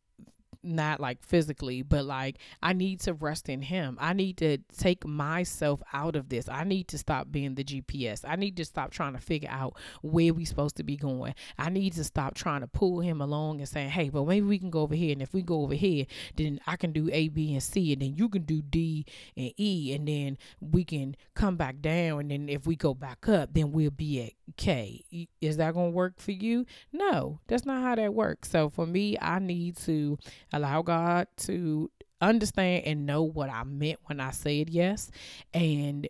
not 0.62 1.00
like 1.00 1.22
physically, 1.24 1.82
but 1.82 2.04
like 2.04 2.38
I 2.62 2.72
need 2.72 3.00
to 3.00 3.14
rest 3.14 3.48
in 3.48 3.62
Him. 3.62 3.96
I 4.00 4.12
need 4.12 4.36
to 4.38 4.58
take 4.76 5.06
myself 5.06 5.82
out 5.92 6.16
of 6.16 6.28
this. 6.28 6.48
I 6.48 6.64
need 6.64 6.88
to 6.88 6.98
stop 6.98 7.30
being 7.30 7.54
the 7.54 7.64
GPS. 7.64 8.24
I 8.26 8.36
need 8.36 8.56
to 8.56 8.64
stop 8.64 8.90
trying 8.90 9.14
to 9.14 9.20
figure 9.20 9.50
out 9.50 9.76
where 10.02 10.32
we 10.32 10.44
supposed 10.44 10.76
to 10.76 10.82
be 10.82 10.96
going. 10.96 11.34
I 11.58 11.70
need 11.70 11.94
to 11.94 12.04
stop 12.04 12.34
trying 12.34 12.60
to 12.60 12.66
pull 12.66 13.00
Him 13.00 13.20
along 13.20 13.60
and 13.60 13.68
saying, 13.68 13.90
hey, 13.90 14.08
but 14.08 14.26
maybe 14.26 14.46
we 14.46 14.58
can 14.58 14.70
go 14.70 14.80
over 14.82 14.94
here. 14.94 15.12
And 15.12 15.22
if 15.22 15.34
we 15.34 15.42
go 15.42 15.62
over 15.62 15.74
here, 15.74 16.06
then 16.36 16.60
I 16.66 16.76
can 16.76 16.92
do 16.92 17.08
A, 17.12 17.28
B, 17.28 17.52
and 17.52 17.62
C. 17.62 17.92
And 17.92 18.02
then 18.02 18.14
you 18.16 18.28
can 18.28 18.42
do 18.42 18.62
D 18.62 19.06
and 19.36 19.52
E. 19.56 19.94
And 19.94 20.06
then 20.06 20.38
we 20.60 20.84
can 20.84 21.16
come 21.34 21.56
back 21.56 21.80
down. 21.80 22.20
And 22.20 22.30
then 22.30 22.48
if 22.48 22.66
we 22.66 22.76
go 22.76 22.94
back 22.94 23.28
up, 23.28 23.52
then 23.52 23.72
we'll 23.72 23.90
be 23.90 24.22
at 24.22 24.32
K. 24.56 25.28
Is 25.40 25.56
that 25.56 25.74
going 25.74 25.90
to 25.92 25.96
work 25.96 26.20
for 26.20 26.32
you? 26.32 26.66
No, 26.92 27.40
that's 27.46 27.64
not 27.64 27.82
how 27.82 27.94
that 27.94 28.14
works. 28.14 28.50
So 28.50 28.68
for 28.68 28.86
me, 28.86 29.16
I 29.20 29.38
need 29.38 29.76
to 29.78 30.18
allow 30.52 30.82
God 30.82 31.26
to 31.38 31.90
understand 32.20 32.84
and 32.86 33.06
know 33.06 33.22
what 33.22 33.50
I 33.50 33.64
meant 33.64 33.98
when 34.06 34.20
I 34.20 34.30
said 34.30 34.70
yes 34.70 35.10
and 35.52 36.08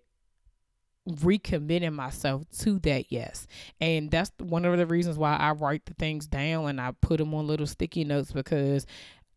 recommitting 1.09 1.93
myself 1.93 2.45
to 2.57 2.79
that 2.79 3.11
yes 3.11 3.49
and 3.81 4.09
that's 4.09 4.31
one 4.39 4.65
of 4.65 4.79
the 4.79 4.87
reasons 4.87 5.19
why 5.19 5.35
i 5.35 5.51
write 5.51 5.85
the 5.85 5.95
things 5.95 6.29
down 6.29 6.69
and 6.69 6.81
i 6.81 6.93
put 7.01 7.19
them 7.19 7.35
on 7.35 7.45
little 7.45 7.67
sticky 7.67 8.05
notes 8.05 8.31
because 8.31 8.87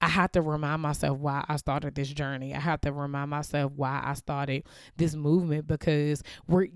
I 0.02 0.10
have 0.10 0.32
to 0.34 0.42
remind 0.42 0.82
myself 0.82 1.18
why 1.18 1.44
I 1.48 1.56
started 1.56 1.96
this 1.96 2.10
journey. 2.10 2.54
I 2.54 2.60
have 2.60 2.82
to 2.82 2.92
remind 2.92 3.30
myself 3.30 3.72
why 3.76 4.02
I 4.04 4.14
started 4.14 4.64
this 4.98 5.16
movement 5.16 5.68
because 5.68 6.22
we're 6.48 6.68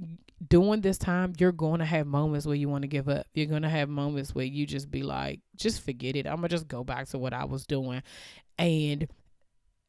during 0.47 0.81
this 0.81 0.97
time, 0.97 1.33
you're 1.37 1.51
going 1.51 1.79
to 1.79 1.85
have 1.85 2.07
moments 2.07 2.45
where 2.45 2.55
you 2.55 2.69
want 2.69 2.83
to 2.83 2.87
give 2.87 3.09
up. 3.09 3.27
You're 3.33 3.47
going 3.47 3.63
to 3.63 3.69
have 3.69 3.89
moments 3.89 4.33
where 4.33 4.45
you 4.45 4.65
just 4.65 4.89
be 4.89 5.03
like, 5.03 5.41
just 5.55 5.83
forget 5.83 6.15
it. 6.15 6.25
I'm 6.25 6.37
going 6.37 6.49
to 6.49 6.55
just 6.55 6.67
go 6.67 6.83
back 6.83 7.07
to 7.09 7.17
what 7.17 7.33
I 7.33 7.45
was 7.45 7.65
doing. 7.65 8.01
And 8.57 9.07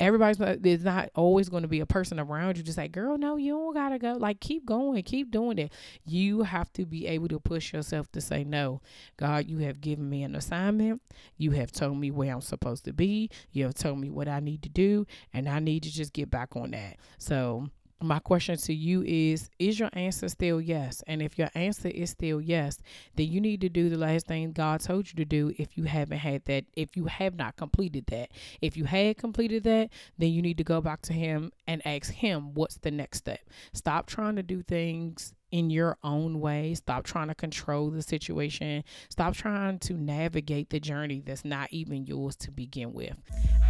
everybody's 0.01 0.39
there's 0.39 0.83
not 0.83 1.11
always 1.15 1.49
going 1.49 1.63
to 1.63 1.69
be 1.69 1.81
a 1.81 1.87
person 1.87 2.19
around 2.19 2.57
you 2.57 2.65
just 2.65 2.79
like, 2.79 2.91
girl, 2.91 3.19
no, 3.19 3.37
you 3.37 3.53
don't 3.53 3.75
got 3.75 3.91
to 3.91 3.99
go. 3.99 4.15
Like, 4.15 4.41
keep 4.41 4.65
going, 4.65 5.03
keep 5.03 5.31
doing 5.31 5.59
it. 5.59 5.73
You 6.05 6.43
have 6.43 6.73
to 6.73 6.87
be 6.87 7.07
able 7.07 7.29
to 7.29 7.39
push 7.39 7.73
yourself 7.73 8.11
to 8.13 8.21
say, 8.21 8.43
no, 8.43 8.81
God, 9.19 9.47
you 9.47 9.59
have 9.59 9.81
given 9.81 10.09
me 10.09 10.23
an 10.23 10.35
assignment. 10.35 11.03
You 11.37 11.53
have 11.53 11.71
told 11.71 11.99
me 11.99 12.11
where 12.11 12.33
I'm 12.33 12.41
supposed 12.41 12.87
to 12.87 12.93
be. 12.93 13.31
You 13.53 13.65
have 13.65 13.75
told 13.75 13.99
me 13.99 14.11
what 14.11 14.27
I 14.27 14.41
need 14.41 14.63
to 14.63 14.69
do. 14.69 15.07
And 15.33 15.49
I 15.49 15.61
need 15.61 15.85
to 15.85 15.93
just 15.93 16.13
get 16.13 16.31
back 16.31 16.57
on 16.57 16.73
that. 16.73 16.97
So, 17.19 17.69
my 18.03 18.19
question 18.19 18.57
to 18.57 18.75
you 18.75 19.03
is 19.03 19.51
is 19.59 19.79
your 19.79 19.91
answer 19.93 20.29
still 20.29 20.61
yes? 20.61 21.03
And 21.07 21.21
if 21.21 21.39
your 21.39 21.51
answer 21.55 21.89
is 21.89 22.11
still 22.11 22.41
yes 22.41 22.79
then 23.17 23.29
you 23.29 23.41
need 23.41 23.61
to 23.61 23.69
do 23.69 23.89
the 23.89 23.99
last 23.99 24.27
thing 24.27 24.53
god 24.53 24.81
told 24.81 25.09
you 25.09 25.15
to 25.17 25.25
do 25.25 25.53
if 25.59 25.77
you 25.77 25.85
haven't 25.85 26.19
had 26.19 26.45
that 26.45 26.65
if 26.75 26.97
you 26.97 27.07
have 27.07 27.37
not 27.37 27.57
completed 27.57 28.07
that. 28.07 28.31
If 28.61 28.77
you 28.77 28.85
had 28.85 29.19
completed 29.19 29.65
that 29.65 29.91
then 30.19 30.31
you 30.31 30.43
need 30.43 30.59
to 30.59 30.65
go 30.65 30.81
back 30.81 31.03
to 31.03 31.13
him 31.13 31.53
and 31.67 31.87
ask 31.87 32.13
him 32.13 32.55
what's 32.55 32.79
the 32.79 32.91
next 32.91 33.19
step? 33.19 33.41
Stop 33.73 34.07
trying 34.07 34.37
to 34.37 34.43
do 34.43 34.63
things 34.63 35.35
in 35.51 35.71
your 35.71 35.97
own 36.03 36.41
way. 36.41 36.75
Stop 36.75 37.05
trying 37.05 37.29
to 37.29 37.35
control 37.35 37.91
the 37.91 38.03
situation. 38.03 38.85
Stop 39.09 39.35
trying 39.35 39.79
to 39.81 39.95
navigate 39.95 40.71
the 40.71 40.81
journey 40.81 41.23
that's 41.25 41.45
not 41.45 41.69
even 41.73 42.07
yours 42.07 42.37
to 42.37 42.51
begin 42.51 42.93
with. 42.93 43.15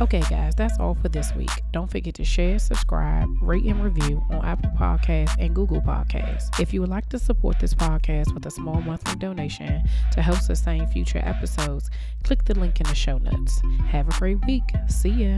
Okay, 0.00 0.22
guys, 0.30 0.54
that's 0.54 0.78
all 0.78 0.94
for 0.94 1.08
this 1.08 1.34
week. 1.34 1.50
Don't 1.72 1.90
forget 1.90 2.14
to 2.14 2.24
share, 2.24 2.58
subscribe, 2.58 3.28
rate, 3.42 3.64
and 3.64 3.82
review 3.82 4.22
on 4.30 4.44
Apple 4.44 4.70
Podcasts 4.78 5.36
and 5.38 5.54
Google 5.54 5.80
Podcasts. 5.80 6.58
If 6.58 6.72
you 6.72 6.80
would 6.80 6.90
like 6.90 7.08
to 7.10 7.18
support 7.18 7.58
this 7.60 7.74
podcast 7.74 8.32
with 8.32 8.46
a 8.46 8.50
small 8.50 8.80
monthly 8.80 9.16
donation 9.16 9.82
to 10.12 10.22
help 10.22 10.38
sustain 10.38 10.86
future 10.86 11.20
episodes, 11.24 11.90
click 12.24 12.44
the 12.44 12.58
link 12.58 12.80
in 12.80 12.86
the 12.86 12.94
show 12.94 13.18
notes. 13.18 13.60
Have 13.88 14.08
a 14.08 14.18
great 14.18 14.44
week. 14.46 14.64
See 14.88 15.10
ya. 15.10 15.36